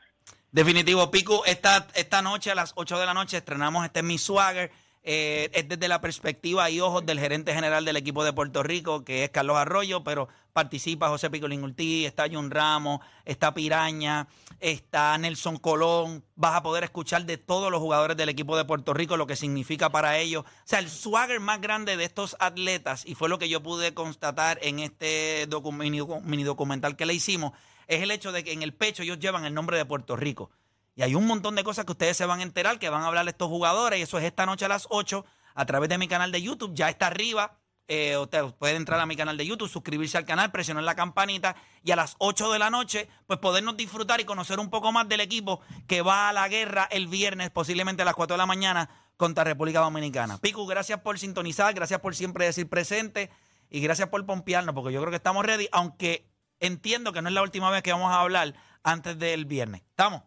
[0.51, 4.71] Definitivo, Pico, esta, esta noche a las 8 de la noche estrenamos este Mi Swagger.
[5.05, 9.05] Eh, es desde la perspectiva y ojos del gerente general del equipo de Puerto Rico,
[9.05, 14.29] que es Carlos Arroyo, pero participa José Picolín Urtí, está Jun Ramos, está Piraña,
[14.61, 16.25] está Nelson Colón.
[16.37, 19.35] Vas a poder escuchar de todos los jugadores del equipo de Puerto Rico lo que
[19.35, 20.45] significa para ellos.
[20.45, 23.95] O sea, el swagger más grande de estos atletas, y fue lo que yo pude
[23.95, 27.53] constatar en este docu- mini documental que le hicimos,
[27.89, 30.51] es el hecho de que en el pecho ellos llevan el nombre de Puerto Rico.
[30.95, 33.07] Y hay un montón de cosas que ustedes se van a enterar, que van a
[33.07, 35.25] hablar estos jugadores, y eso es esta noche a las 8
[35.55, 36.73] a través de mi canal de YouTube.
[36.75, 37.59] Ya está arriba.
[37.89, 41.57] Eh, usted puede entrar a mi canal de YouTube, suscribirse al canal, presionar la campanita
[41.83, 45.09] y a las 8 de la noche, pues podernos disfrutar y conocer un poco más
[45.09, 48.47] del equipo que va a la guerra el viernes, posiblemente a las 4 de la
[48.47, 50.39] mañana, contra República Dominicana.
[50.39, 53.31] Pico, gracias por sintonizar, gracias por siempre decir presente
[53.69, 57.35] y gracias por pompearnos, porque yo creo que estamos ready, aunque entiendo que no es
[57.35, 59.83] la última vez que vamos a hablar antes del viernes.
[59.83, 60.23] ¿Estamos?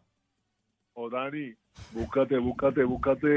[0.98, 1.54] O Dani,
[1.92, 3.28] búscate, búscate, búscate,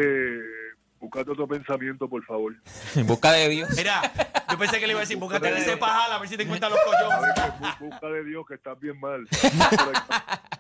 [1.00, 2.54] búscate otro pensamiento, por favor.
[2.94, 3.68] En busca de Dios.
[3.76, 4.00] Mira,
[4.48, 6.70] yo pensé que le iba a decir, búscate ese pajal a ver si te encuentran
[6.70, 7.34] los A collones.
[7.34, 9.26] ver, bú- busca de Dios que estás bien mal.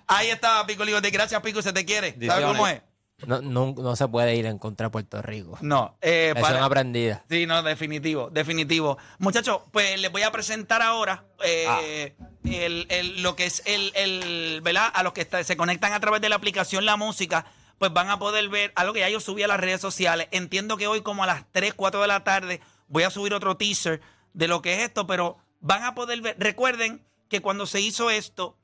[0.08, 1.10] Ahí está, Pico Ligote.
[1.10, 2.16] Gracias, Pico, se te quiere.
[2.26, 2.82] ¿Sabes cómo es?
[3.26, 5.58] No, no, no se puede ir en contra de Puerto Rico.
[5.60, 7.24] No, eh, Lección para- aprendida.
[7.28, 8.96] Sí, no, definitivo, definitivo.
[9.18, 14.60] Muchachos, pues les voy a presentar ahora eh, el- el- lo que es el, el,
[14.62, 14.90] ¿verdad?
[14.94, 17.44] A los que está- se conectan a través de la aplicación La Música,
[17.78, 20.28] pues van a poder ver algo que ya yo subí a las redes sociales.
[20.30, 23.56] Entiendo que hoy como a las 3, 4 de la tarde voy a subir otro
[23.56, 24.00] teaser
[24.32, 26.36] de lo que es esto, pero van a poder ver.
[26.38, 28.56] Recuerden que cuando se hizo esto,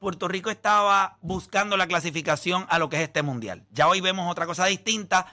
[0.00, 3.66] Puerto Rico estaba buscando la clasificación a lo que es este mundial.
[3.70, 5.26] Ya hoy vemos otra cosa distinta,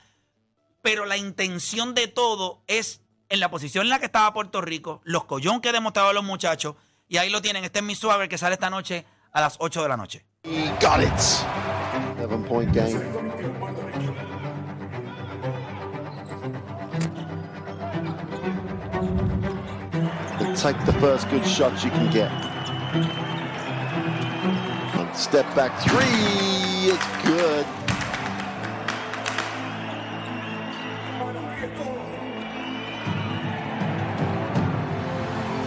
[0.81, 4.99] pero la intención de todo es en la posición en la que estaba Puerto Rico,
[5.05, 6.75] los collón que demostraban los muchachos,
[7.07, 7.63] y ahí lo tienen.
[7.63, 10.25] Este es mi suave que sale esta noche a las 8 de la noche.
[10.43, 11.17] He got it.
[12.17, 12.99] Seven point game.
[20.55, 23.26] Take the first good shot you can get.
[25.17, 26.91] Step back three.
[26.93, 27.65] It's good.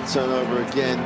[0.08, 0.98] Turnover again.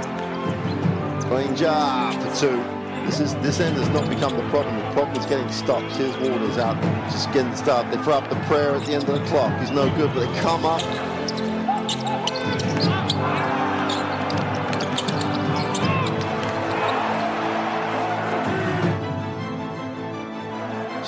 [1.23, 1.73] Granger
[2.21, 2.63] for two.
[3.07, 4.77] This is this end has not become the problem.
[4.77, 5.97] The problem is getting stops.
[5.97, 6.81] Here's Waters out,
[7.11, 7.99] just getting started.
[7.99, 9.59] They throw up the prayer at the end of the clock.
[9.59, 10.83] He's no good, but they come up.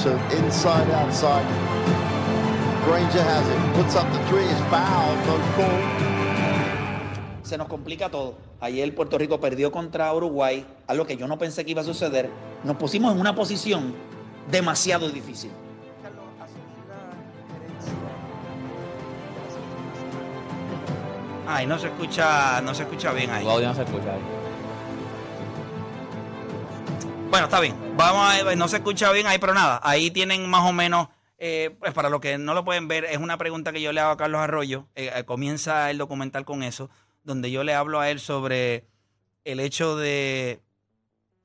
[0.06, 1.44] So inside, outside.
[2.84, 3.74] Granger has it.
[3.74, 4.44] Puts up the three.
[4.44, 5.18] Is fouled.
[5.26, 7.42] No call.
[7.42, 8.36] se nos complica todo.
[8.60, 12.30] Ayer Puerto Rico perdió contra Uruguay, algo que yo no pensé que iba a suceder.
[12.62, 13.96] Nos pusimos en una posición
[14.48, 15.50] demasiado difícil.
[21.48, 23.44] Ay, no se escucha, no se escucha bien ahí.
[23.44, 24.20] Audio no se escucha ahí.
[27.28, 27.85] Bueno, está bien.
[27.96, 29.80] Vamos a ver, no se escucha bien ahí, pero nada.
[29.82, 33.16] Ahí tienen más o menos, eh, pues para los que no lo pueden ver, es
[33.16, 34.86] una pregunta que yo le hago a Carlos Arroyo.
[34.94, 36.90] Eh, eh, comienza el documental con eso,
[37.24, 38.86] donde yo le hablo a él sobre
[39.44, 40.60] el hecho de.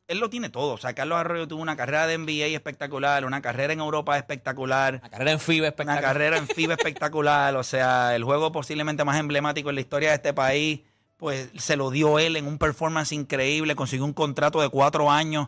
[0.09, 0.73] Él lo tiene todo.
[0.73, 4.95] O sea, Carlos Arroyo tuvo una carrera de NBA espectacular, una carrera en Europa espectacular.
[4.95, 5.99] Una carrera en FIBA espectacular.
[5.99, 7.55] Una carrera en FIBA espectacular.
[7.55, 10.81] O sea, el juego posiblemente más emblemático en la historia de este país,
[11.15, 13.73] pues se lo dio él en un performance increíble.
[13.75, 15.47] Consiguió un contrato de cuatro años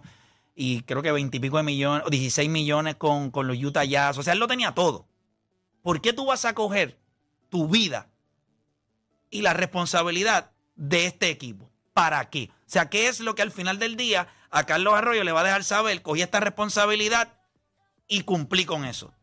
[0.56, 4.18] y creo que veintipico de millones, o 16 millones con, con los Utah Jazz.
[4.18, 5.08] O sea, él lo tenía todo.
[5.82, 7.00] ¿Por qué tú vas a coger
[7.50, 8.10] tu vida
[9.30, 11.70] y la responsabilidad de este equipo?
[11.94, 12.50] ¿Para qué?
[12.52, 15.42] O sea, ¿qué es lo que al final del día a Carlos Arroyo le va
[15.42, 16.02] a dejar saber?
[16.02, 17.34] Cogí esta responsabilidad
[18.08, 19.14] y cumplí con eso.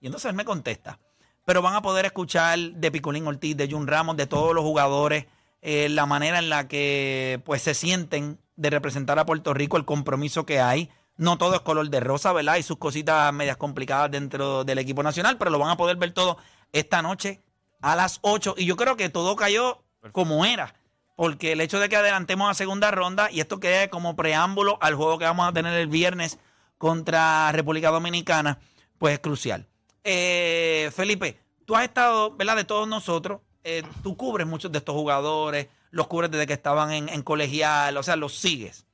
[0.00, 0.98] Y entonces él me contesta.
[1.44, 5.26] Pero van a poder escuchar de Picolín Ortiz, de Jun Ramos, de todos los jugadores,
[5.62, 9.86] eh, la manera en la que pues se sienten de representar a Puerto Rico, el
[9.86, 10.90] compromiso que hay.
[11.16, 12.54] No todo es color de rosa, ¿verdad?
[12.54, 16.12] Hay sus cositas medias complicadas dentro del equipo nacional, pero lo van a poder ver
[16.12, 16.36] todo
[16.72, 17.40] esta noche
[17.80, 18.56] a las 8.
[18.58, 20.74] Y yo creo que todo cayó como era.
[21.16, 24.94] Porque el hecho de que adelantemos a segunda ronda y esto quede como preámbulo al
[24.94, 26.38] juego que vamos a tener el viernes
[26.76, 28.58] contra República Dominicana,
[28.98, 29.66] pues es crucial.
[30.04, 32.56] Eh, Felipe, tú has estado, ¿verdad?
[32.56, 36.90] De todos nosotros, eh, tú cubres muchos de estos jugadores, los cubres desde que estaban
[36.92, 38.86] en, colegial, o sea, los sigues.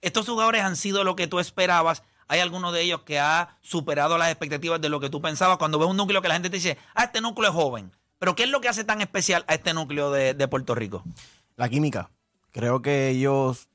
[0.00, 2.02] Estos jugadores han sido lo que tú esperabas.
[2.28, 5.58] Hay alguno de ellos que ha superado las expectativas de lo que tú pensabas.
[5.58, 7.92] Cuando ves un núcleo que la gente te dice, ah, este núcleo es joven.
[8.18, 11.02] Pero ¿qué es lo que hace tan especial a este núcleo de, Puerto Rico?
[11.56, 12.10] La química.
[12.52, 13.68] Creo que ellos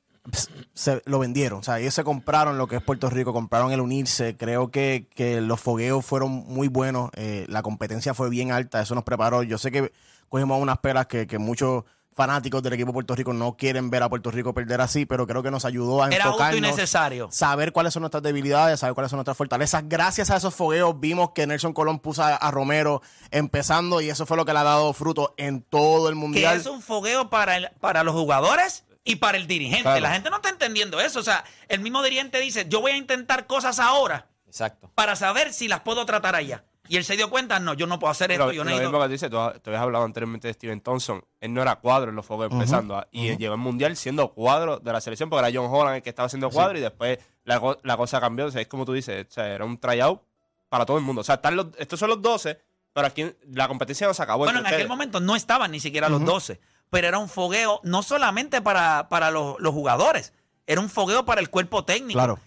[0.74, 1.60] se lo vendieron.
[1.60, 4.36] O sea, ellos se compraron lo que es Puerto Rico, compraron el unirse.
[4.36, 7.10] Creo que, que los fogueos fueron muy buenos.
[7.14, 8.80] eh, la competencia fue bien alta.
[8.80, 9.42] Eso nos preparó.
[9.42, 9.92] Yo sé que
[10.28, 11.84] cogimos unas peras que, que muchos
[12.14, 15.26] fanáticos del equipo de Puerto Rico no quieren ver a Puerto Rico perder así, pero
[15.26, 16.76] creo que nos ayudó a Era justo y enfocarnos.
[16.76, 17.28] necesario.
[17.30, 19.82] saber cuáles son nuestras debilidades, saber cuáles son nuestras fortalezas.
[19.86, 24.24] Gracias a esos fogueos vimos que Nelson Colón puso a, a Romero empezando y eso
[24.24, 26.56] fue lo que le ha dado fruto en todo el Que mundial.
[26.56, 29.82] es un fogueo para, el- para los jugadores y para el dirigente.
[29.82, 30.00] Claro.
[30.00, 31.20] La gente no está entendiendo eso.
[31.20, 34.90] O sea, el mismo dirigente dice, yo voy a intentar cosas ahora Exacto.
[34.94, 36.64] para saber si las puedo tratar allá.
[36.88, 38.90] Y él se dio cuenta, no, yo no puedo hacer esto, Lo, yo lo necesito...
[38.90, 41.24] mismo que dice, tú, tú habías hablado anteriormente de Steven Thompson.
[41.40, 42.96] Él no era cuadro en los fuegos empezando.
[42.96, 45.96] ah, Y él llegó al mundial siendo cuadro de la selección, porque era John Holland
[45.96, 48.46] el que estaba haciendo cuadro y después la, co- la cosa cambió.
[48.46, 50.20] O sea, es como tú dices, o sea, era un tryout
[50.68, 51.20] para todo el mundo.
[51.20, 52.60] O sea, están los- estos son los 12,
[52.92, 54.38] pero aquí la competencia no se acabó.
[54.44, 54.88] Bueno, en entre aquel ustedes.
[54.88, 59.30] momento no estaban ni siquiera los 12, pero era un fogueo no solamente para, para
[59.30, 60.32] los, los jugadores,
[60.66, 62.18] era un fogueo para el cuerpo técnico.
[62.18, 62.38] Claro.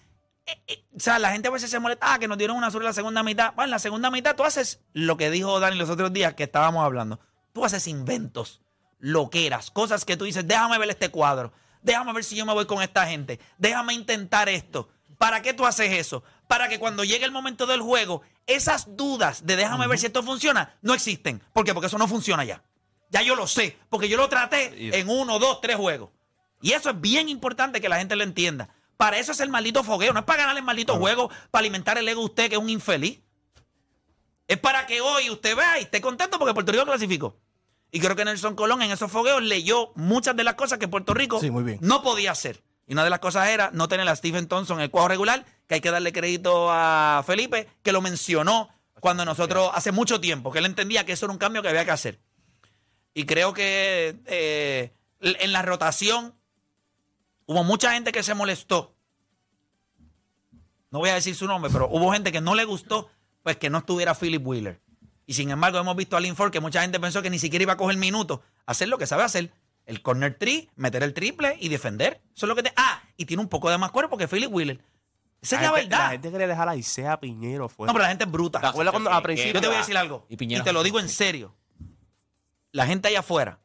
[0.96, 2.88] O sea, la gente a veces se molesta, ah, que nos dieron una sola en
[2.88, 3.54] la segunda mitad.
[3.54, 6.44] Bueno, en la segunda mitad tú haces lo que dijo Dani los otros días que
[6.44, 7.20] estábamos hablando.
[7.52, 8.60] Tú haces inventos,
[8.98, 12.66] loqueras, cosas que tú dices, déjame ver este cuadro, déjame ver si yo me voy
[12.66, 14.88] con esta gente, déjame intentar esto.
[15.18, 16.22] ¿Para qué tú haces eso?
[16.46, 20.22] Para que cuando llegue el momento del juego, esas dudas de déjame ver si esto
[20.22, 21.42] funciona, no existen.
[21.52, 21.74] ¿Por qué?
[21.74, 22.62] Porque eso no funciona ya.
[23.10, 26.10] Ya yo lo sé, porque yo lo traté en uno, dos, tres juegos.
[26.62, 28.68] Y eso es bien importante que la gente lo entienda.
[29.00, 31.96] Para eso es el maldito fogueo, no es para ganar el maldito juego, para alimentar
[31.96, 33.18] el ego de usted, que es un infeliz.
[34.46, 37.40] Es para que hoy usted vea y esté contento porque Puerto Rico clasificó.
[37.90, 41.14] Y creo que Nelson Colón en esos fogueos leyó muchas de las cosas que Puerto
[41.14, 41.78] Rico Sí, muy bien.
[41.80, 42.62] no podía hacer.
[42.86, 45.46] Y una de las cosas era no tener a Stephen Thompson en el cuadro regular,
[45.66, 48.68] que hay que darle crédito a Felipe, que lo mencionó
[49.00, 51.86] cuando nosotros, hace mucho tiempo, que él entendía que eso era un cambio que había
[51.86, 52.20] que hacer.
[53.14, 56.34] Y creo que eh, en la rotación
[57.50, 58.94] hubo mucha gente que se molestó.
[60.92, 63.10] No voy a decir su nombre, pero hubo gente que no le gustó
[63.42, 64.80] pues que no estuviera Philip Wheeler.
[65.26, 67.64] Y sin embargo, hemos visto a Lynn Ford que mucha gente pensó que ni siquiera
[67.64, 68.38] iba a coger minutos.
[68.66, 69.52] Hacer lo que sabe hacer.
[69.84, 72.20] El corner tree, meter el triple y defender.
[72.36, 72.72] Eso es lo que te.
[72.76, 74.80] Ah, y tiene un poco de más cuerpo que Philip Wheeler.
[75.40, 76.04] Esa es la gente, verdad.
[76.04, 77.88] La gente quiere dejar a Isaiah Piñero fuera.
[77.88, 78.60] No, pero la gente es bruta.
[78.60, 79.54] ¿Te acuerdas cuando a principio?
[79.54, 80.24] Yo te voy a decir algo.
[80.28, 81.56] Y te lo digo en serio.
[82.70, 83.59] La gente allá afuera.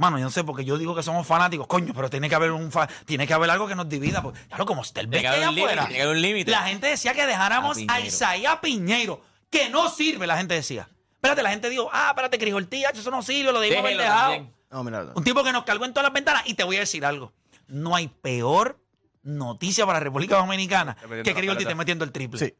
[0.00, 2.52] Mano, yo no sé, porque yo digo que somos fanáticos, coño, pero tiene que haber
[2.52, 4.22] un fa- tiene que haber algo que nos divida.
[4.22, 5.82] Pues, claro, como usted ve que allá un límite, afuera.
[5.82, 6.50] tiene que haber un límite.
[6.50, 8.00] La gente decía que dejáramos A.
[8.00, 9.20] Isaías Piñeiro,
[9.50, 10.88] que no sirve, la gente decía.
[11.16, 14.50] Espérate, la gente dijo, ah, espérate, Crijoltía, eso no sirve, lo debimos haber dejado.
[14.70, 16.44] No, mira, Un tipo que nos cargó en todas las ventanas.
[16.46, 17.34] Y te voy a decir algo.
[17.68, 18.80] No hay peor
[19.22, 21.52] noticia para la República Dominicana que paleta.
[21.60, 22.38] esté metiendo el triple.
[22.38, 22.54] Sí.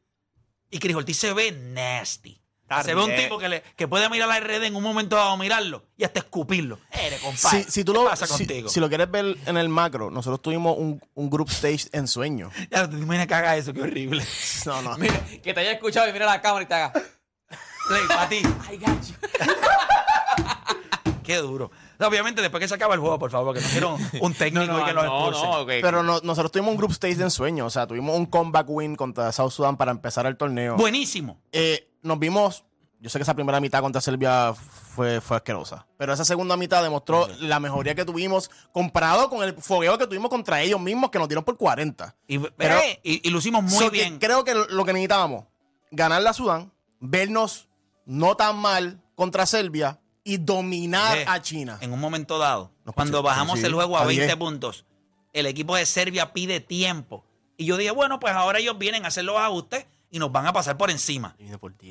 [0.70, 2.38] Y Cris Ortiz se ve nasty.
[2.70, 3.22] Está Se ve un bien.
[3.22, 6.20] tipo que, le, que puede mirar la red en un momento dado, mirarlo y hasta
[6.20, 6.78] escupirlo.
[6.92, 7.64] Eres, compadre.
[7.64, 8.68] Si, si tú ¿Qué lo, pasa si, contigo?
[8.68, 12.50] si lo quieres ver en el macro, nosotros tuvimos un, un group stage en sueño.
[12.70, 14.24] Ya, te imaginas que haga eso, qué horrible.
[14.66, 14.96] No, no.
[14.98, 16.92] Mira, que te haya escuchado y mira la cámara y te haga.
[16.92, 18.40] Play, para ti.
[21.24, 21.70] Qué duro.
[22.00, 24.84] Obviamente, después que se acaba el juego, por favor, que no quiero un técnico y
[24.84, 25.46] que lo no, expulse.
[25.46, 25.68] no, ok.
[25.82, 27.66] Pero no- nosotros tuvimos un group stage de ensueño.
[27.66, 30.76] O sea, tuvimos un comeback win contra South Sudan para empezar el torneo.
[30.76, 31.40] Buenísimo.
[31.52, 32.64] Eh, nos vimos.
[33.02, 35.86] Yo sé que esa primera mitad contra Serbia fue, fue asquerosa.
[35.96, 40.28] Pero esa segunda mitad demostró la mejoría que tuvimos comparado con el fogueo que tuvimos
[40.28, 42.14] contra ellos mismos que nos dieron por 40.
[42.28, 44.18] Y, Pero- eh, y, hicimos muy So que bien.
[44.18, 45.46] creo que lo que necesitábamos,
[45.90, 47.68] ganar la Sudán, vernos
[48.04, 51.78] no tan mal contra Serbia y dominar a China.
[51.80, 54.36] En un momento dado, Nos cuando bajamos sí, el juego a a 20 10.
[54.36, 54.84] puntos,
[55.32, 57.24] el equipo de Serbia pide tiempo.
[57.56, 60.46] Y yo dije, bueno, pues ahora ellos vienen a hacer los ajustes y nos van
[60.46, 61.36] a pasar por encima.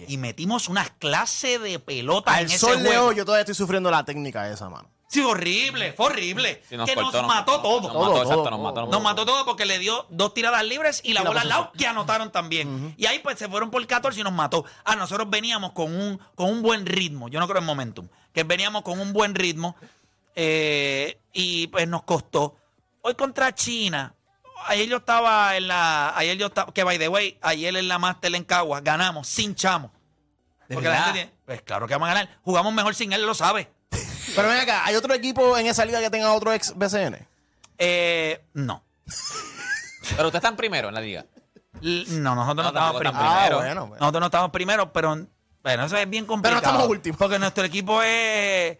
[0.07, 3.07] Y metimos unas clases de pelota Al en ese sol de juego.
[3.07, 4.89] hoy yo todavía estoy sufriendo la técnica de esa mano.
[5.07, 6.61] Sí, horrible, fue horrible.
[6.69, 7.81] Sí, nos que cortó, nos nos- mató todo.
[7.81, 8.85] Nos Todo, mató, exacto, todo, nos mató.
[8.85, 11.49] Nos mató todo porque le dio dos tiradas libres y la Y la bola al
[11.49, 12.93] lado que anotaron también.
[12.95, 14.65] Y ahí pues se fueron por 14 y nos mató.
[14.85, 17.27] Ah, nosotros veníamos con un, con un buen ritmo.
[17.27, 18.07] Yo no creo en momentum.
[18.33, 19.75] Que veníamos con un buen ritmo
[20.35, 22.55] eh, y pues nos costó.
[23.01, 24.13] Hoy contra China.
[24.67, 26.15] Ayer yo estaba en la.
[26.17, 26.71] Ayer yo estaba.
[26.73, 29.91] Que by the way, ayer en la Master en Caguas ganamos sin chamo.
[30.67, 32.29] ¿De Porque la gente tiene- Pues claro que vamos a ganar.
[32.43, 33.69] Jugamos mejor sin él, lo sabe.
[34.35, 37.27] Pero ven acá, ¿hay otro equipo en esa liga que tenga otro ex BCN?
[37.79, 38.83] Eh, no.
[40.15, 41.25] Pero usted está en primero en la liga.
[41.81, 43.29] L- No, nosotros no, No, tampoco estamos están primero.
[43.39, 43.55] primero.
[43.57, 43.99] Ah, bueno, bueno.
[44.01, 45.27] Nosotros no estamos primero, pero
[45.63, 46.61] bueno, eso es bien complicado.
[46.61, 47.17] estamos últimos.
[47.17, 48.77] Porque nuestro equipo es.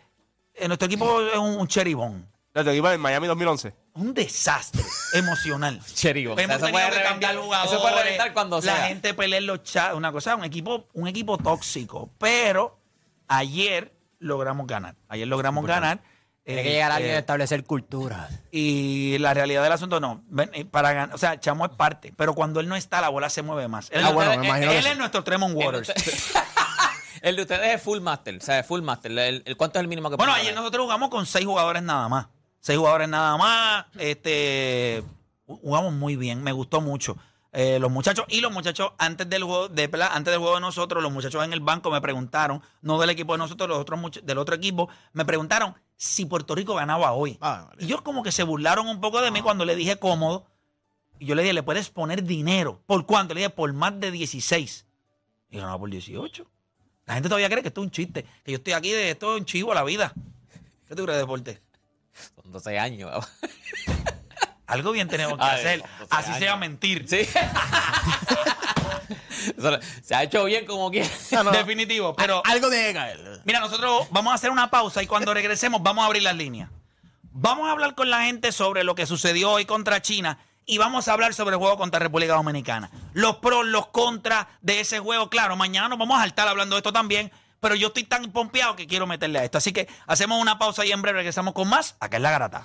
[0.53, 2.27] eh, Nuestro equipo es un, un cheribón.
[2.59, 3.73] Nuestro equipo en Miami 2011.
[3.93, 4.83] Un desastre
[5.13, 5.79] emocional.
[5.93, 6.37] Cheribón.
[6.39, 7.71] Hemos Eso tenido puede que cambiar jugadores.
[7.71, 8.87] eso puede reventar cuando La sea.
[8.87, 9.95] gente pelea en los chats.
[9.95, 12.09] Una cosa, un equipo, un equipo tóxico.
[12.17, 12.79] Pero
[13.27, 14.95] ayer logramos ganar.
[15.07, 15.99] Ayer logramos ganar.
[16.43, 18.27] Tiene Eh, que llegar alguien eh, a establecer cultura.
[18.51, 20.23] y la realidad del asunto no.
[20.29, 23.09] Ven, eh, Para ganar, o sea, Chamo es parte, pero cuando él no está, la
[23.09, 23.89] bola se mueve más.
[23.91, 25.93] Él, Ah, es- bueno, él- me imagino él es nuestro Tremont Waters.
[27.21, 29.11] El de ustedes es full master, o sea, full master.
[29.11, 30.61] El, el- ¿Cuánto es el mínimo que Bueno, ayer ganar?
[30.61, 32.27] nosotros jugamos con seis jugadores nada más.
[32.59, 33.85] Seis jugadores nada más.
[33.97, 35.03] Este
[35.45, 37.17] jugamos muy bien, me gustó mucho.
[37.51, 41.01] Eh, los muchachos y los muchachos antes del juego de antes del juego de nosotros
[41.01, 44.37] los muchachos en el banco me preguntaron no del equipo de nosotros los otros del
[44.37, 47.39] otro equipo me preguntaron si Puerto Rico ganaba hoy.
[47.41, 50.45] Ah, y ellos como que se burlaron un poco de mí cuando le dije cómodo
[51.17, 54.11] y yo le dije le puedes poner dinero por cuánto le dije por más de
[54.11, 54.85] 16
[55.49, 56.45] y yo no por 18
[57.07, 59.33] la gente todavía cree que esto es un chiste que yo estoy aquí de esto
[59.33, 60.13] es un chivo a la vida.
[60.87, 61.59] ¿qué tú crees deporte?
[62.35, 63.27] Son 12 años.
[64.67, 65.79] Algo bien tenemos que hacer.
[65.81, 66.39] con 12 Así años.
[66.39, 67.05] sea mentir.
[67.07, 67.27] Sí.
[69.57, 71.07] Eso se ha hecho bien como quiera.
[71.31, 71.51] No, no.
[71.51, 72.15] Definitivo.
[72.15, 73.41] Pero Algo tiene que caer.
[73.45, 76.69] mira, nosotros vamos a hacer una pausa y cuando regresemos vamos a abrir las líneas.
[77.31, 81.07] Vamos a hablar con la gente sobre lo que sucedió hoy contra China y vamos
[81.07, 82.89] a hablar sobre el juego contra República Dominicana.
[83.13, 85.29] Los pros, los contras de ese juego.
[85.29, 87.31] Claro, mañana nos vamos a estar hablando de esto también.
[87.59, 89.57] Pero yo estoy tan pompeado que quiero meterle a esto.
[89.57, 91.95] Así que hacemos una pausa y en breve regresamos con más.
[91.99, 92.63] Acá es la garata.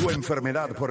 [0.00, 0.90] Tu enfermedad por